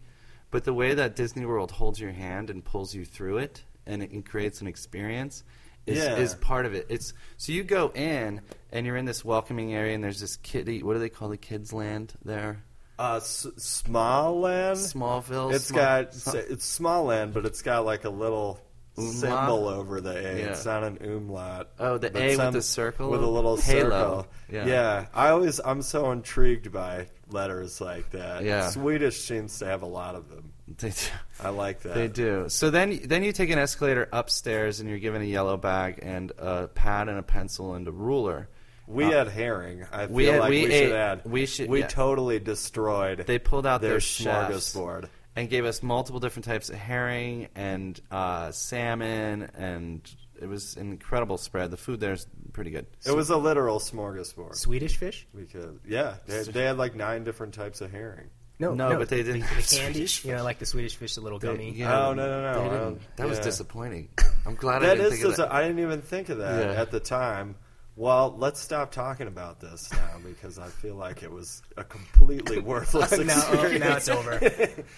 but 0.52 0.66
the 0.66 0.74
way 0.74 0.94
that 0.94 1.16
Disney 1.16 1.46
World 1.46 1.72
holds 1.72 2.00
your 2.00 2.12
hand 2.12 2.50
and 2.50 2.64
pulls 2.64 2.94
you 2.94 3.06
through 3.06 3.38
it 3.38 3.64
and 3.88 4.04
it, 4.04 4.12
it 4.12 4.26
creates 4.30 4.62
an 4.62 4.68
experience 4.68 5.44
is 5.88 5.98
Yeah. 5.98 6.16
is 6.18 6.36
part 6.36 6.66
of 6.66 6.74
it. 6.74 6.86
It's 6.90 7.14
so 7.38 7.52
you 7.52 7.64
go 7.64 7.92
in 7.94 8.42
and 8.72 8.86
you're 8.86 8.98
in 8.98 9.06
this 9.06 9.26
welcoming 9.26 9.74
area 9.74 9.96
and 9.96 10.04
there's 10.04 10.20
this 10.22 10.36
kiddie. 10.38 10.84
What 10.84 10.94
do 10.94 11.00
they 11.00 11.10
call 11.10 11.30
the 11.30 11.38
kids' 11.38 11.74
land 11.74 12.14
there? 12.24 12.64
Uh, 13.00 13.16
S- 13.18 13.48
Småland. 13.58 14.76
Smallville. 14.78 15.54
It's 15.54 15.66
Small- 15.66 15.80
got 15.82 16.14
Small- 16.14 16.36
it's 16.36 16.80
Småland, 16.80 17.34
but 17.34 17.46
it's 17.46 17.62
got 17.62 17.86
like 17.86 18.04
a 18.06 18.10
little 18.10 18.60
Umlaut? 18.98 19.14
symbol 19.16 19.68
over 19.68 20.02
the 20.02 20.12
A. 20.18 20.22
Yeah. 20.40 20.46
It's 20.52 20.66
not 20.66 20.84
an 20.84 20.98
umlaut. 21.02 21.70
Oh, 21.80 21.98
the 21.98 22.16
A 22.16 22.38
with 22.38 22.54
the 22.54 22.62
circle? 22.62 23.10
with 23.10 23.24
a 23.24 23.28
little 23.28 23.58
Halo. 23.58 23.90
circle. 23.90 24.28
Yeah. 24.68 25.06
I 25.14 25.30
always 25.30 25.60
I'm 25.64 25.82
so 25.82 26.12
intrigued 26.12 26.72
by 26.72 27.08
letters 27.30 27.82
like 27.82 28.12
that. 28.12 28.44
Yeah. 28.44 28.70
Swedish 28.70 29.22
seems 29.22 29.58
to 29.60 29.66
have 29.66 29.82
a 29.82 29.88
lot 29.88 30.16
of 30.16 30.30
them. 30.30 30.54
They 30.78 30.90
do. 30.90 30.96
I 31.40 31.50
like 31.50 31.82
that. 31.82 31.96
They 31.96 32.08
do. 32.08 32.46
So 32.50 32.70
then, 32.70 33.00
then 33.06 33.24
you 33.24 33.32
take 33.32 33.50
an 33.50 33.60
escalator 33.60 34.08
upstairs, 34.12 34.80
and 34.80 34.90
you're 34.90 35.00
given 35.00 35.22
a 35.22 35.26
yellow 35.26 35.58
bag 35.58 36.00
and 36.02 36.32
a 36.38 36.68
pad 36.68 37.10
and 37.10 37.18
a 37.18 37.24
pencil 37.24 37.74
and 37.76 37.88
a 37.88 37.92
ruler. 37.92 38.50
We 38.88 39.06
Uh, 39.06 39.12
had 39.12 39.28
herring. 39.30 39.86
I 39.92 40.08
feel 40.08 40.16
we 40.16 40.26
had- 40.26 40.40
like 40.42 40.50
we 40.50 40.64
we, 40.66 40.74
ate- 40.74 40.84
should 40.88 40.96
add. 40.96 41.22
we 41.26 41.46
should- 41.46 41.70
We 41.70 41.80
yeah. 41.82 41.88
totally 41.88 42.40
destroyed. 42.40 43.24
They 43.26 43.40
pulled 43.40 43.66
out 43.66 43.82
their 43.82 43.92
their 43.92 44.00
smorgasbord. 44.00 45.10
and 45.36 45.50
gave 45.50 45.64
us 45.66 45.82
multiple 45.82 46.20
different 46.20 46.46
types 46.46 46.70
of 46.70 46.76
herring 46.76 47.48
and 47.56 48.00
uh, 48.12 48.52
salmon, 48.52 49.50
and 49.56 50.02
it 50.42 50.48
was 50.48 50.76
an 50.76 50.92
incredible 50.92 51.38
spread. 51.38 51.72
The 51.72 51.78
food 51.78 52.00
there 52.02 52.12
is 52.14 52.28
pretty 52.52 52.72
good. 52.72 52.86
It 53.06 53.16
was 53.16 53.30
a 53.30 53.38
literal 53.38 53.80
smorgasbord. 53.80 54.56
Swedish 54.56 54.98
fish? 54.98 55.26
Because 55.34 55.78
yeah, 55.88 56.16
they, 56.28 56.44
they 56.44 56.64
had 56.64 56.78
like 56.78 56.96
nine 56.96 57.24
different 57.24 57.54
types 57.54 57.80
of 57.80 57.92
herring. 57.92 58.30
No, 58.62 58.74
No, 58.74 58.98
but 58.98 59.10
they 59.10 59.24
didn't 59.24 59.42
The, 59.42 59.46
have 59.48 59.70
candy, 59.70 59.94
Swedish 59.94 60.26
you 60.26 60.34
know, 60.36 60.44
like 60.44 60.60
the 60.60 60.66
Swedish 60.66 60.96
fish, 60.96 61.16
the 61.16 61.22
little 61.22 61.40
gummy. 61.40 61.72
Yeah, 61.72 62.08
Oh, 62.08 62.14
no, 62.14 62.28
no, 62.28 62.42
no, 62.42 62.54
they 62.54 62.66
I 62.76 62.80
didn't. 62.80 63.02
that 63.18 63.28
was 63.28 63.40
disappointing. 63.40 64.10
I'm 64.46 64.56
glad 64.56 64.84
I 64.84 64.88
That 64.88 64.96
didn't 64.96 65.14
is, 65.14 65.20
think 65.20 65.32
of 65.32 65.38
that. 65.38 65.52
I 65.52 65.62
didn't 65.64 65.80
even 65.80 66.02
think 66.02 66.30
of 66.30 66.38
that 66.40 66.66
Yeah. 66.74 66.82
at 66.82 66.92
the 66.92 67.00
time. 67.00 67.56
Well, 67.98 68.34
let's 68.38 68.60
stop 68.60 68.92
talking 68.92 69.28
about 69.28 69.60
this 69.60 69.92
now 69.92 70.18
because 70.24 70.58
I 70.58 70.68
feel 70.70 70.96
like 70.96 71.24
it 71.24 71.32
was 71.32 71.62
a 71.78 71.84
completely 71.84 72.60
worthless 72.72 73.12
now, 73.12 73.18
oh, 73.48 73.54
experience. 73.54 73.80
now 73.84 73.98
it's 73.98 74.10
over. 74.10 74.40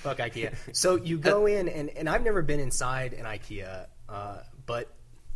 Fuck 0.03 0.19
IKEA. 0.19 0.53
So 0.73 0.95
you 0.97 1.17
go 1.17 1.47
in, 1.47 1.67
and, 1.69 1.89
and 1.89 2.07
I've 2.07 2.23
never 2.23 2.41
been 2.43 2.59
inside 2.59 3.13
an 3.13 3.25
IKEA, 3.25 3.87
uh, 4.07 4.37
but 4.67 4.87
w- 4.87 4.93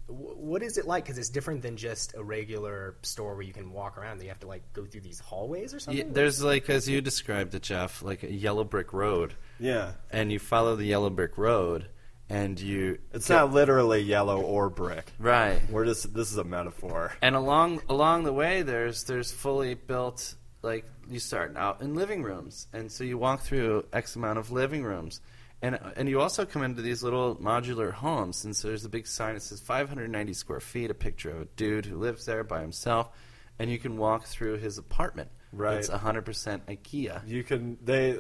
what 0.08 0.64
is 0.64 0.78
it 0.78 0.86
like? 0.88 1.04
Because 1.04 1.18
it's 1.18 1.30
different 1.30 1.62
than 1.62 1.76
just 1.78 2.16
a 2.16 2.24
regular 2.24 2.96
store 3.02 3.34
where 3.36 3.44
you 3.44 3.54
can 3.54 3.72
walk 3.72 3.98
around. 3.98 4.22
You 4.22 4.30
have 4.30 4.40
to 4.40 4.48
like 4.48 4.64
go 4.74 4.86
through 4.86 5.02
these 5.02 5.20
hallways 5.20 5.74
or 5.74 5.78
Yeah, 5.78 5.82
something. 5.82 6.14
there's 6.14 6.42
like, 6.42 6.70
as 6.70 6.88
you 6.88 7.02
described 7.02 7.54
it, 7.56 7.62
Jeff, 7.64 8.02
like 8.02 8.24
a 8.24 8.32
yellow 8.32 8.64
brick 8.64 8.94
road, 8.94 9.34
Yeah, 9.60 9.92
and 10.12 10.32
you 10.32 10.40
follow 10.40 10.76
the 10.76 10.86
yellow 10.86 11.10
brick 11.10 11.38
road, 11.38 11.88
and 12.30 12.60
you. 12.60 13.00
it's 13.14 13.28
get- 13.28 13.36
not 13.36 13.54
literally 13.54 14.02
yellow 14.02 14.42
or 14.42 14.70
brick. 14.70 15.12
right. 15.20 15.60
We're 15.70 15.86
just 15.86 16.14
this 16.14 16.32
is 16.32 16.38
a 16.38 16.44
metaphor. 16.44 17.14
And 17.22 17.36
along 17.36 17.82
along 17.90 18.24
the 18.24 18.34
way, 18.34 18.62
there's 18.62 19.04
there's 19.04 19.32
fully 19.32 19.74
built 19.74 20.36
like 20.62 20.86
you 21.10 21.20
start 21.20 21.56
out 21.56 21.82
in 21.82 21.96
living 21.96 22.24
rooms, 22.24 22.68
and 22.74 22.92
so 22.92 23.04
you 23.04 23.18
walk 23.18 23.42
through 23.42 23.86
X 23.94 24.16
amount 24.16 24.40
of 24.40 24.52
living 24.52 24.84
rooms, 24.84 25.22
and 25.62 25.80
and 25.96 26.08
you 26.08 26.22
also 26.22 26.46
come 26.46 26.64
into 26.64 26.82
these 26.82 27.04
little 27.04 27.36
modular 27.36 27.92
homes, 27.92 28.46
and 28.46 28.56
so 28.56 28.68
there's 28.68 28.86
a 28.86 28.90
big 28.90 29.08
sign 29.08 29.34
that 29.34 29.42
says 29.42 29.60
590 29.60 30.34
square 30.34 30.60
feet, 30.60 30.92
a 30.92 30.94
picture 30.94 31.32
of 31.32 31.42
a 31.42 31.46
dude 31.46 31.86
who 31.86 31.98
lives 31.98 32.26
there 32.26 32.44
by 32.44 32.62
himself, 32.62 33.10
and 33.58 33.72
you 33.72 33.80
can 33.80 33.98
walk 33.98 34.26
through 34.26 34.58
his 34.58 34.78
apartment. 34.78 35.30
Right. 35.54 35.78
It's 35.78 35.90
100% 35.90 36.62
IKEA. 36.68 37.28
You 37.28 37.44
can 37.44 37.78
they 37.84 38.18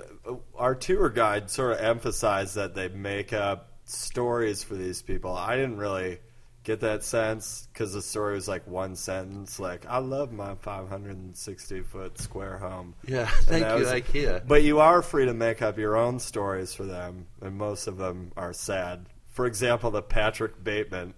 our 0.55 0.75
tour 0.75 1.09
guide 1.09 1.49
sort 1.49 1.73
of 1.73 1.79
emphasized 1.79 2.55
that 2.55 2.73
they 2.73 2.87
make 2.87 3.33
up 3.33 3.73
stories 3.83 4.63
for 4.63 4.75
these 4.75 5.01
people. 5.01 5.35
I 5.35 5.55
didn't 5.55 5.77
really 5.77 6.19
get 6.67 6.81
that 6.81 7.01
sense 7.01 7.69
because 7.71 7.93
the 7.93 8.01
story 8.01 8.35
was 8.35 8.45
like 8.45 8.67
one 8.67 8.93
sentence, 8.95 9.57
like 9.57 9.85
"I 9.87 9.99
love 9.99 10.33
my 10.33 10.53
560 10.55 11.81
foot 11.83 12.19
square 12.19 12.57
home." 12.57 12.93
Yeah, 13.07 13.25
thank 13.25 13.65
you, 13.65 13.73
was- 13.79 13.87
IKEA. 13.87 14.45
But 14.45 14.63
you 14.63 14.79
are 14.79 15.01
free 15.01 15.25
to 15.25 15.33
make 15.33 15.61
up 15.61 15.77
your 15.77 15.95
own 15.95 16.19
stories 16.19 16.73
for 16.73 16.83
them, 16.83 17.27
and 17.41 17.57
most 17.57 17.87
of 17.87 17.97
them 17.97 18.33
are 18.35 18.51
sad. 18.51 19.05
For 19.29 19.45
example, 19.45 19.91
the 19.91 20.01
Patrick 20.01 20.61
Bateman, 20.61 21.13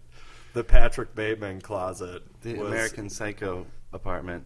the 0.54 0.64
Patrick 0.64 1.16
Bateman 1.16 1.62
closet, 1.62 2.22
The 2.42 2.54
was- 2.54 2.68
American 2.68 3.10
Psycho 3.10 3.66
apartment. 3.92 4.46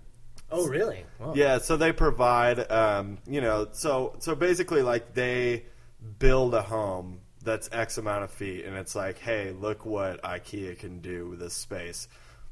oh, 0.51 0.67
really? 0.67 1.03
Whoa. 1.17 1.33
yeah, 1.35 1.57
so 1.57 1.75
they 1.75 1.91
provide, 1.91 2.71
um, 2.71 3.17
you 3.27 3.41
know, 3.41 3.67
so 3.73 4.15
so 4.19 4.35
basically, 4.35 4.83
like 4.83 5.13
they 5.13 5.65
build 6.19 6.53
a 6.53 6.61
home 6.61 7.19
that's 7.43 7.69
X 7.71 7.97
amount 7.97 8.23
of 8.23 8.31
feet, 8.31 8.65
and 8.65 8.75
it's 8.77 8.95
like, 8.95 9.19
hey, 9.19 9.51
look 9.51 9.85
what 9.85 10.21
IKEA 10.23 10.77
can 10.79 10.99
do 10.99 11.27
with 11.29 11.39
this 11.39 11.53
space. 11.53 12.07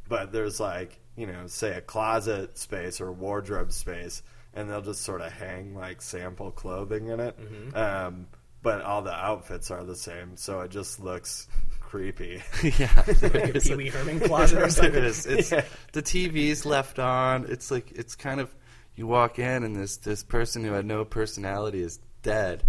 But 0.08 0.32
there's 0.32 0.60
like, 0.60 1.00
you 1.16 1.26
know, 1.28 1.48
say 1.48 1.76
a 1.78 1.82
closet 1.82 2.58
space 2.58 3.00
or 3.02 3.12
wardrobe 3.12 3.72
space, 3.72 4.22
and 4.54 4.70
they'll 4.70 4.82
just 4.82 5.02
sort 5.02 5.22
of 5.22 5.32
hang 5.32 5.76
like 5.76 6.02
sample 6.02 6.52
clothing 6.52 7.08
in 7.08 7.20
it. 7.20 7.38
Um, 7.76 8.28
but 8.62 8.82
all 8.82 9.02
the 9.02 9.14
outfits 9.14 9.72
are 9.72 9.84
the 9.84 9.96
same, 9.96 10.36
so 10.38 10.60
it 10.62 10.72
just 10.72 11.00
looks 11.00 11.48
creepy. 11.80 12.42
yeah, 12.78 13.04
Like 13.22 13.56
a 13.56 13.60
Pee 13.60 13.76
Wee 13.76 13.90
Herman 13.90 14.20
closet 14.28 14.62
or 14.62 14.70
something. 14.70 15.04
is. 15.04 15.26
It's 15.26 15.52
Yeah. 15.52 15.64
the 15.94 16.02
TV's 16.04 16.66
left 16.66 17.00
on. 17.00 17.46
It's 17.50 17.72
like 17.72 17.92
it's 17.94 18.16
kind 18.16 18.40
of 18.42 18.54
you 18.96 19.08
walk 19.08 19.40
in 19.40 19.64
and 19.64 19.76
this 19.76 19.98
this 19.98 20.24
person 20.24 20.64
who 20.66 20.74
had 20.74 20.86
no 20.86 21.06
personality 21.06 21.82
is 21.82 22.00
dead, 22.24 22.64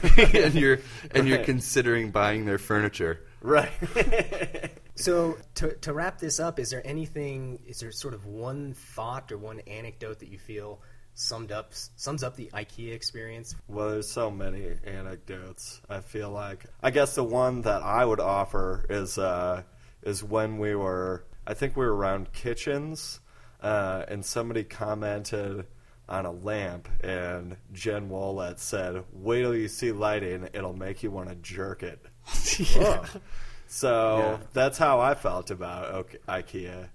and 0.34 0.54
you're 0.54 0.78
and 1.12 1.26
you're 1.28 1.44
considering 1.44 2.10
buying 2.10 2.44
their 2.44 2.58
furniture. 2.58 3.20
right. 3.40 3.70
So 4.94 5.38
to 5.54 5.72
to 5.76 5.92
wrap 5.92 6.18
this 6.18 6.38
up, 6.38 6.58
is 6.58 6.70
there 6.70 6.86
anything? 6.86 7.60
Is 7.66 7.80
there 7.80 7.90
sort 7.92 8.12
of 8.14 8.26
one 8.26 8.74
thought 8.74 9.32
or 9.32 9.38
one 9.38 9.60
anecdote 9.60 10.18
that 10.20 10.28
you 10.28 10.38
feel 10.38 10.80
summed 11.14 11.50
up 11.50 11.72
sums 11.72 12.22
up 12.22 12.36
the 12.36 12.50
IKEA 12.52 12.92
experience? 12.92 13.54
Well, 13.68 13.90
there's 13.90 14.10
so 14.10 14.30
many 14.30 14.68
anecdotes. 14.84 15.80
I 15.88 16.00
feel 16.00 16.30
like 16.30 16.66
I 16.82 16.90
guess 16.90 17.14
the 17.14 17.24
one 17.24 17.62
that 17.62 17.82
I 17.82 18.04
would 18.04 18.20
offer 18.20 18.84
is 18.90 19.18
uh, 19.18 19.62
is 20.02 20.22
when 20.22 20.58
we 20.58 20.74
were 20.74 21.24
I 21.46 21.54
think 21.54 21.76
we 21.76 21.84
were 21.84 21.96
around 21.96 22.32
kitchens, 22.32 23.20
uh, 23.60 24.04
and 24.08 24.24
somebody 24.24 24.62
commented 24.62 25.66
on 26.12 26.26
a 26.26 26.30
lamp, 26.30 26.88
and 27.02 27.56
Jen 27.72 28.08
Wollett 28.10 28.58
said, 28.58 29.02
"Wait 29.12 29.40
till 29.42 29.56
you 29.56 29.68
see 29.68 29.90
lighting; 29.92 30.48
it'll 30.52 30.76
make 30.76 31.02
you 31.02 31.10
want 31.10 31.28
to 31.30 31.34
jerk 31.36 31.82
it." 31.82 31.98
Whoa. 32.76 33.04
So 33.66 34.18
Yeah. 34.18 34.46
that's 34.52 34.78
how 34.78 35.00
I 35.00 35.14
felt 35.14 35.50
about 35.50 36.08
IKEA. 36.28 36.88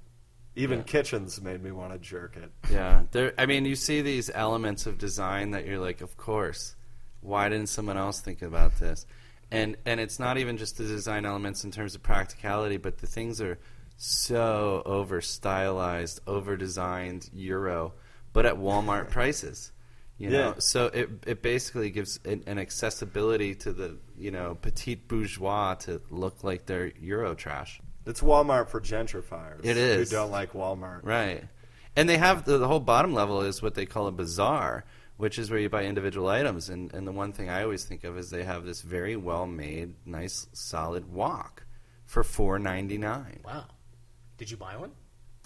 Even 0.56 0.80
Yeah. 0.80 0.84
kitchens 0.86 1.42
made 1.42 1.64
me 1.64 1.72
want 1.72 1.94
to 1.94 2.00
jerk 2.00 2.38
it. 2.38 2.52
Yeah, 2.72 3.04
there. 3.12 3.34
I 3.38 3.46
mean, 3.48 3.66
you 3.66 3.76
see 3.76 4.02
these 4.02 4.30
elements 4.34 4.86
of 4.86 4.98
design 4.98 5.52
that 5.52 5.66
you're 5.66 5.80
like, 5.80 6.02
of 6.02 6.16
course. 6.18 6.76
Why 7.22 7.50
didn't 7.50 7.70
someone 7.70 7.98
else 7.98 8.22
think 8.22 8.42
about 8.44 8.78
this? 8.80 9.06
And 9.52 9.78
and 9.86 10.00
it's 10.00 10.20
not 10.20 10.38
even 10.38 10.58
just 10.58 10.78
the 10.78 10.84
design 10.84 11.26
elements 11.26 11.64
in 11.64 11.72
terms 11.72 11.96
of 11.96 12.04
practicality, 12.04 12.78
but 12.78 13.00
the 13.00 13.08
things 13.08 13.42
are 13.42 13.58
so 13.98 14.84
over 14.86 15.20
stylized, 15.22 16.20
over 16.28 16.56
designed 16.56 17.30
Euro, 17.34 17.94
but 18.34 18.46
at 18.46 18.56
Walmart 18.56 19.10
prices. 19.12 19.72
You 20.18 20.32
know, 20.32 20.40
Yeah. 20.40 20.54
so 20.58 20.88
it 20.88 21.10
it 21.28 21.42
basically 21.44 21.92
gives 21.92 22.20
an, 22.26 22.44
an 22.48 22.58
accessibility 22.58 23.54
to 23.56 23.72
the 23.74 23.98
you 24.18 24.32
know 24.32 24.56
petite 24.56 25.08
bourgeois 25.08 25.76
to 25.76 26.02
look 26.10 26.44
like 26.44 26.66
they're 26.66 26.88
Euro 27.00 27.36
trash. 27.36 27.80
It's 28.06 28.22
Walmart 28.22 28.70
for 28.70 28.80
gentrifiers. 28.82 29.64
It 29.66 29.78
is. 29.78 30.10
Who 30.10 30.16
don't 30.18 30.32
like 30.32 30.54
Walmart. 30.54 31.02
Right. 31.04 31.44
And 31.96 32.08
they 32.08 32.18
have 32.18 32.46
the, 32.46 32.58
the 32.58 32.68
whole 32.68 32.80
bottom 32.80 33.14
level 33.14 33.42
is 33.42 33.62
what 33.62 33.76
they 33.76 33.86
call 33.86 34.08
a 34.08 34.12
bazaar, 34.12 34.86
which 35.18 35.38
is 35.38 35.50
where 35.52 35.60
you 35.60 35.68
buy 35.70 35.84
individual 35.84 36.30
items. 36.30 36.70
And, 36.70 36.94
and 36.94 37.06
the 37.08 37.12
one 37.12 37.34
thing 37.34 37.50
I 37.50 37.64
always 37.64 37.84
think 37.86 38.04
of 38.04 38.18
is 38.18 38.30
they 38.30 38.44
have 38.44 38.64
this 38.66 38.82
very 38.82 39.16
well 39.18 39.46
made, 39.46 39.96
nice, 40.06 40.48
solid 40.54 41.12
wok 41.12 41.66
for 42.06 42.24
four 42.24 42.60
ninety 42.60 42.98
nine. 42.98 43.42
Wow. 43.44 43.66
Did 44.38 44.50
you 44.52 44.58
buy 44.58 44.78
one? 44.78 44.92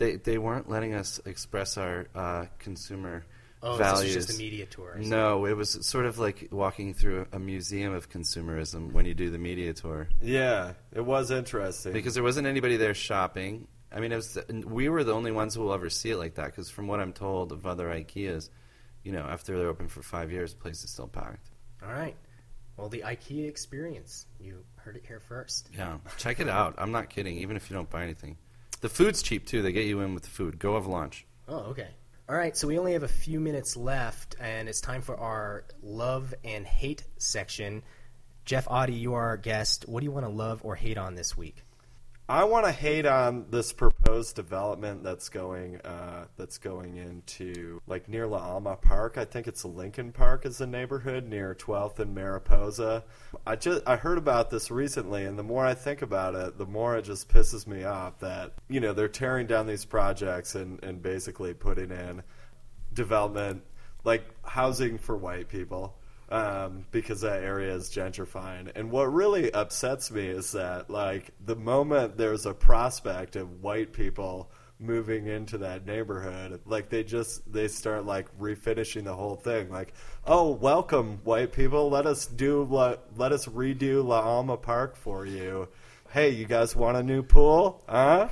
They 0.02 0.16
they 0.16 0.38
weren't 0.38 0.70
letting 0.70 0.94
us 0.96 1.20
express 1.26 1.78
our 1.78 2.08
uh, 2.16 2.46
consumer 2.60 3.24
Oh, 3.64 3.76
values. 3.78 4.16
this 4.16 4.24
is 4.24 4.26
just 4.26 4.40
a 4.40 4.42
media 4.42 4.66
tour. 4.66 4.96
no, 4.98 5.46
it 5.46 5.56
was 5.56 5.86
sort 5.86 6.08
of 6.08 6.18
like 6.18 6.48
walking 6.52 6.96
through 6.96 7.28
a 7.32 7.38
museum 7.38 7.94
of 7.94 8.10
consumerism 8.10 8.92
when 8.92 9.06
you 9.06 9.14
do 9.14 9.30
the 9.30 9.38
media 9.38 9.72
tour. 9.74 10.10
Yeah, 10.20 10.74
it 10.92 11.02
was 11.06 11.30
interesting. 11.30 11.94
because 11.94 12.16
there 12.16 12.24
wasn't 12.24 12.48
anybody 12.48 12.78
there 12.78 12.96
shopping. 12.96 13.68
I 13.92 14.00
mean, 14.00 14.12
it 14.12 14.16
was 14.16 14.36
we 14.66 14.90
were 14.90 15.04
the 15.04 15.14
only 15.14 15.32
ones 15.32 15.54
who 15.54 15.62
will 15.62 15.74
ever 15.74 15.92
see 15.92 16.10
it 16.10 16.18
like 16.18 16.36
that. 16.36 16.46
Because 16.48 16.72
from 16.72 16.88
what 16.88 17.00
I'm 17.00 17.14
told 17.14 17.52
of 17.52 17.68
other 17.68 17.88
IKEAs, 17.90 18.50
you 19.04 19.12
know, 19.12 19.22
after 19.30 19.56
they're 19.60 19.68
open 19.68 19.88
for 19.90 20.02
five 20.02 20.32
years, 20.32 20.54
the 20.56 20.60
place 20.60 20.84
is 20.84 20.90
still 20.90 21.08
packed. 21.08 21.52
All 21.84 21.92
right. 21.94 22.16
Well, 22.78 22.90
the 22.90 23.02
IKEA 23.06 23.48
experience. 23.48 24.26
You 24.40 24.64
heard 24.78 24.96
it 24.96 25.04
here 25.08 25.20
first. 25.20 25.70
Yeah, 25.78 25.98
check 26.18 26.40
it 26.40 26.50
out. 26.50 26.74
I'm 26.80 26.92
not 26.92 27.12
kidding. 27.12 27.38
Even 27.38 27.56
if 27.58 27.70
you 27.70 27.76
don't 27.76 27.90
buy 27.92 28.02
anything, 28.04 28.38
the 28.82 28.90
food's 28.90 29.22
cheap 29.22 29.46
too. 29.46 29.62
They 29.62 29.72
get 29.72 29.86
you 29.86 30.02
in 30.02 30.14
with 30.14 30.24
the 30.24 30.30
food. 30.30 30.60
Go 30.60 30.76
have 30.76 30.88
lunch. 30.88 31.26
Oh, 31.48 31.60
okay. 31.72 31.88
All 32.30 32.36
right, 32.36 32.56
so 32.56 32.68
we 32.68 32.80
only 32.80 32.94
have 32.94 33.04
a 33.04 33.10
few 33.10 33.40
minutes 33.42 33.76
left, 33.76 34.36
and 34.40 34.70
it's 34.70 34.80
time 34.80 35.02
for 35.02 35.18
our 35.18 35.66
love 35.84 36.34
and 36.46 36.66
hate 36.66 37.04
section. 37.18 37.84
Jef 38.46 38.68
Otte, 38.68 38.98
you 38.98 39.16
are 39.16 39.28
our 39.28 39.38
guest. 39.38 39.86
What 39.88 40.00
do 40.00 40.06
you 40.06 40.12
want 40.12 40.26
to 40.26 40.32
love 40.32 40.62
or 40.64 40.76
hate 40.76 40.98
on 40.98 41.16
this 41.16 41.36
week? 41.36 41.64
I 42.32 42.46
want 42.46 42.66
to 42.66 42.72
hate 42.72 43.06
on 43.06 43.48
this 43.50 43.74
proposed 43.74 44.38
development 44.38 45.04
that's 45.04 45.28
going 45.28 45.82
uh, 45.82 46.28
that's 46.38 46.58
going 46.58 46.96
into 46.96 47.82
like 47.88 48.08
near 48.08 48.26
La 48.26 48.38
Alma 48.38 48.78
Park. 48.78 49.18
I 49.18 49.26
think 49.26 49.48
it's 49.50 49.66
Lincoln 49.66 50.14
Park 50.14 50.46
is 50.46 50.60
the 50.60 50.66
neighborhood 50.66 51.28
near 51.28 51.54
12th 51.54 52.00
and 52.00 52.16
Mariposa. 52.16 53.04
I 53.46 53.58
just 53.58 53.86
I 53.86 53.98
heard 53.98 54.18
about 54.18 54.50
this 54.50 54.72
recently, 54.72 55.26
and 55.26 55.38
the 55.38 55.44
more 55.44 55.66
I 55.66 55.74
think 55.74 56.04
about 56.04 56.36
it, 56.36 56.58
the 56.58 56.66
more 56.66 56.96
it 56.96 57.02
just 57.02 57.28
pisses 57.28 57.68
me 57.68 57.84
off 57.84 58.20
that 58.20 58.54
you 58.70 58.80
know 58.80 58.94
they're 58.94 59.10
tearing 59.10 59.46
down 59.46 59.68
these 59.68 59.84
projects 59.84 60.56
and 60.56 60.82
and 60.86 61.02
basically 61.02 61.54
putting 61.54 61.92
in 61.92 62.24
development 62.94 63.62
like 64.06 64.24
housing 64.46 64.98
for 64.98 65.18
white 65.18 65.50
people 65.50 65.98
um, 66.32 66.86
because 66.92 67.22
that 67.22 67.44
area 67.44 67.74
is 67.76 67.90
gentrifying. 67.90 68.72
And 68.76 68.90
what 68.90 69.14
really 69.14 69.52
upsets 69.54 70.10
me 70.10 70.26
is 70.28 70.54
that, 70.54 70.90
like, 70.90 71.32
the 71.46 71.56
moment 71.56 72.18
there's 72.18 72.46
a 72.46 72.54
prospect 72.54 73.36
of 73.36 73.62
white 73.62 73.92
people 73.92 74.50
moving 74.82 75.28
into 75.28 75.60
that 75.60 75.86
neighborhood, 75.86 76.60
like 76.66 76.90
they 76.90 77.04
just 77.04 77.52
they 77.52 77.68
start 77.68 78.06
like 78.06 78.28
refinishing 78.40 79.04
the 79.04 79.14
whole 79.14 79.36
thing. 79.36 79.70
Like, 79.70 79.94
oh, 80.26 80.52
welcome, 80.52 81.20
white 81.24 81.52
people. 81.54 81.90
Let 81.90 82.06
us 82.08 82.26
do 82.26 82.64
let 82.64 83.00
let 83.16 83.32
us 83.32 83.46
redo 83.46 84.04
La 84.04 84.22
Alma 84.22 84.58
Park 84.58 84.96
for 84.96 85.26
you. 85.26 85.68
Hey, 86.10 86.32
you 86.32 86.46
guys 86.46 86.76
want 86.76 86.98
a 86.98 87.04
new 87.04 87.22
pool? 87.24 87.84
Huh? 87.88 88.30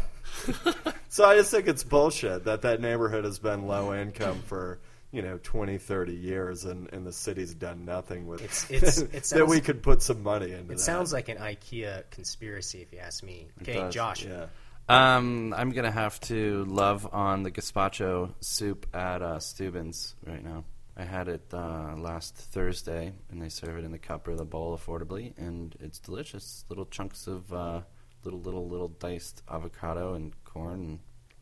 so 1.10 1.26
I 1.26 1.36
just 1.36 1.52
think 1.52 1.68
it's 1.68 1.84
bullshit 1.84 2.46
that 2.46 2.64
that 2.64 2.82
neighborhood 2.82 3.24
has 3.24 3.40
been 3.40 3.68
low 3.68 3.94
income 3.94 4.42
for 4.46 4.80
you 5.12 5.22
know 5.22 5.40
20 5.42 5.78
30 5.80 6.14
years 6.14 6.66
and, 6.66 6.88
and 6.94 7.06
the 7.06 7.12
city's 7.12 7.54
done 7.54 7.84
nothing 7.86 8.28
with 8.28 8.42
It's- 8.42 8.70
it's- 8.72 8.98
it 9.00 9.24
that 9.38 9.48
we 9.48 9.60
could 9.60 9.82
put 9.82 10.02
some 10.02 10.22
money 10.24 10.52
into 10.52 10.66
It 10.66 10.68
that. 10.68 10.80
sounds 10.80 11.12
like 11.12 11.30
an 11.30 11.38
IKEA 11.38 12.04
conspiracy, 12.12 12.82
if 12.82 12.94
you 12.94 13.00
ask 13.00 13.24
me. 13.24 13.48
Okay, 13.62 13.74
does, 13.74 13.94
Josh. 13.94 14.26
yeah 14.26 14.46
Um, 14.88 15.54
I'm 15.58 15.72
gonna 15.72 15.92
have 15.92 16.20
to 16.22 16.64
love 16.66 17.08
on 17.14 17.44
the 17.44 17.52
gazpacho 17.52 18.34
soup 18.42 18.86
at 18.96 19.22
uh, 19.22 19.40
Steuben's 19.40 20.16
right 20.26 20.44
now. 20.44 20.64
I 20.98 21.04
had 21.06 21.28
it 21.30 21.46
uh, 21.54 21.96
last 21.96 22.36
Thursday, 22.36 23.14
and 23.32 23.42
they 23.42 23.48
serve 23.50 23.78
it 23.78 23.86
in 23.86 23.92
the 23.92 24.00
cup 24.00 24.28
or 24.28 24.36
the 24.36 24.44
bowl 24.46 24.78
affordably, 24.78 25.32
and 25.38 25.74
it's 25.80 25.98
delicious. 26.00 26.66
Little 26.70 26.86
chunks 26.88 27.26
of 27.28 27.54
uh, 27.54 27.82
little, 28.26 28.42
little, 28.42 28.68
little 28.68 28.90
diced 28.90 29.42
avocado 29.50 30.16
and 30.16 30.34
corn 30.44 30.74
and 30.74 31.00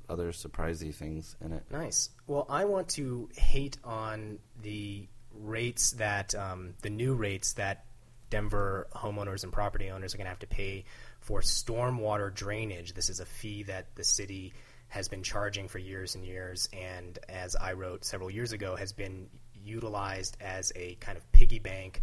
other 0.10 0.32
surprisey 0.32 0.94
things 0.94 1.36
in 1.42 1.52
it. 1.52 1.64
Nice. 1.72 2.10
Well, 2.28 2.46
I 2.50 2.66
want 2.66 2.90
to 2.90 3.30
hate 3.36 3.78
on 3.84 4.40
the 4.62 5.08
rates 5.34 5.92
that 5.94 6.34
um, 6.36 6.74
the 6.82 6.90
new 6.90 7.16
rates 7.16 7.54
that 7.54 7.86
Denver 8.30 8.88
homeowners 8.94 9.44
and 9.44 9.54
property 9.54 9.90
owners 9.90 10.14
are 10.14 10.18
going 10.18 10.26
to 10.26 10.30
have 10.30 10.40
to 10.40 10.48
pay 10.48 10.86
for 11.22 11.42
stormwater 11.42 12.34
drainage. 12.34 12.94
This 12.94 13.10
is 13.10 13.20
a 13.20 13.26
fee 13.26 13.64
that 13.64 13.96
the 13.96 14.04
city 14.04 14.54
has 14.90 15.08
been 15.08 15.24
charging 15.24 15.68
for 15.68 15.80
years 15.80 16.16
and 16.16 16.26
years, 16.26 16.70
and 16.72 17.20
as 17.28 17.56
I 17.56 17.74
wrote 17.74 18.06
several 18.06 18.30
years 18.30 18.54
ago, 18.54 18.76
has 18.76 18.94
been 18.94 19.28
utilized 19.54 20.38
as 20.40 20.72
a 20.76 20.96
kind 20.96 21.18
of 21.18 21.30
piggy 21.34 21.60
bank 21.60 22.02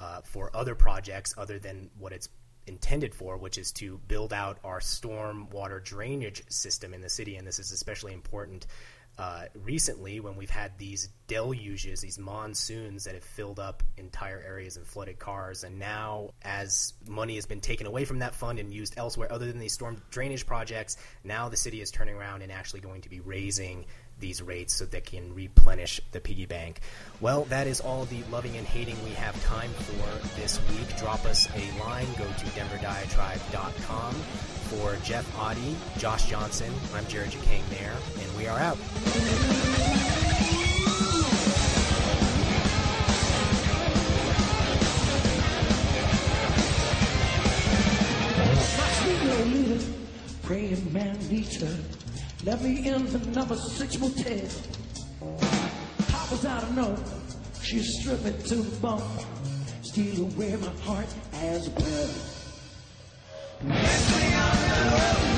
uh, 0.00 0.20
for 0.22 0.50
other 0.54 0.74
projects 0.74 1.34
other 1.38 1.58
than 1.58 1.90
what 1.98 2.12
it's 2.12 2.28
intended 2.66 3.14
for, 3.14 3.36
which 3.36 3.58
is 3.58 3.72
to 3.72 3.98
build 4.08 4.32
out 4.32 4.58
our 4.64 4.80
storm 4.80 5.48
water 5.50 5.80
drainage 5.80 6.42
system 6.48 6.94
in 6.94 7.00
the 7.00 7.08
city. 7.08 7.36
And 7.36 7.46
this 7.46 7.58
is 7.58 7.72
especially 7.72 8.12
important 8.12 8.66
uh, 9.18 9.44
recently 9.54 10.20
when 10.20 10.36
we've 10.36 10.50
had 10.50 10.76
these 10.76 11.08
deluges, 11.26 12.02
these 12.02 12.18
monsoons 12.18 13.04
that 13.04 13.14
have 13.14 13.24
filled 13.24 13.58
up 13.58 13.82
entire 13.96 14.42
areas 14.46 14.76
and 14.76 14.86
flooded 14.86 15.18
cars. 15.18 15.64
And 15.64 15.78
now, 15.78 16.34
as 16.42 16.92
money 17.08 17.36
has 17.36 17.46
been 17.46 17.62
taken 17.62 17.86
away 17.86 18.04
from 18.04 18.18
that 18.18 18.34
fund 18.34 18.58
and 18.58 18.72
used 18.72 18.94
elsewhere 18.98 19.32
other 19.32 19.46
than 19.46 19.58
these 19.58 19.72
storm 19.72 20.02
drainage 20.10 20.44
projects, 20.44 20.98
now 21.24 21.48
the 21.48 21.56
city 21.56 21.80
is 21.80 21.90
turning 21.90 22.14
around 22.14 22.42
and 22.42 22.52
actually 22.52 22.80
going 22.80 23.00
to 23.02 23.08
be 23.08 23.20
raising 23.20 23.86
these 24.18 24.42
rates 24.42 24.74
so 24.74 24.84
they 24.84 25.00
can 25.00 25.34
replenish 25.34 26.00
the 26.12 26.20
piggy 26.20 26.46
bank. 26.46 26.80
Well, 27.20 27.44
that 27.44 27.66
is 27.66 27.80
all 27.80 28.04
the 28.06 28.22
loving 28.30 28.56
and 28.56 28.66
hating 28.66 28.96
we 29.04 29.10
have 29.10 29.42
time 29.44 29.70
for 29.70 30.40
this 30.40 30.60
week. 30.70 30.96
Drop 30.98 31.24
us 31.24 31.48
a 31.54 31.80
line. 31.80 32.06
Go 32.18 32.24
to 32.24 32.46
denverdiatribe.com. 32.46 34.14
For 34.66 34.96
Jef 35.04 35.30
Otte, 35.36 35.98
Josh 35.98 36.28
Johnson, 36.28 36.72
I'm 36.94 37.06
Jared 37.06 37.30
Jacang 37.30 37.62
Maher, 37.70 37.96
and 38.20 38.36
we 38.36 38.48
are 38.48 38.58
out. 38.58 38.78
Praying 50.42 50.92
man 50.92 51.18
needs 51.28 51.60
her. 51.60 52.05
Let 52.44 52.62
me 52.62 52.88
in 52.88 53.06
the 53.12 53.18
number 53.30 53.56
six 53.56 53.98
motel. 53.98 54.48
How 56.08 56.30
was 56.30 56.44
I 56.44 56.60
to 56.60 56.72
know? 56.74 56.96
She's 57.62 58.00
stripping 58.00 58.38
to 58.44 58.56
the 58.56 58.76
bone. 58.80 59.02
Steal 59.82 60.26
away 60.26 60.54
my 60.56 60.68
heart 60.82 61.12
as 61.32 61.68
well. 61.70 62.10
Mentally 63.62 64.34
on 64.34 64.56
the 64.68 64.90
road, 64.92 65.36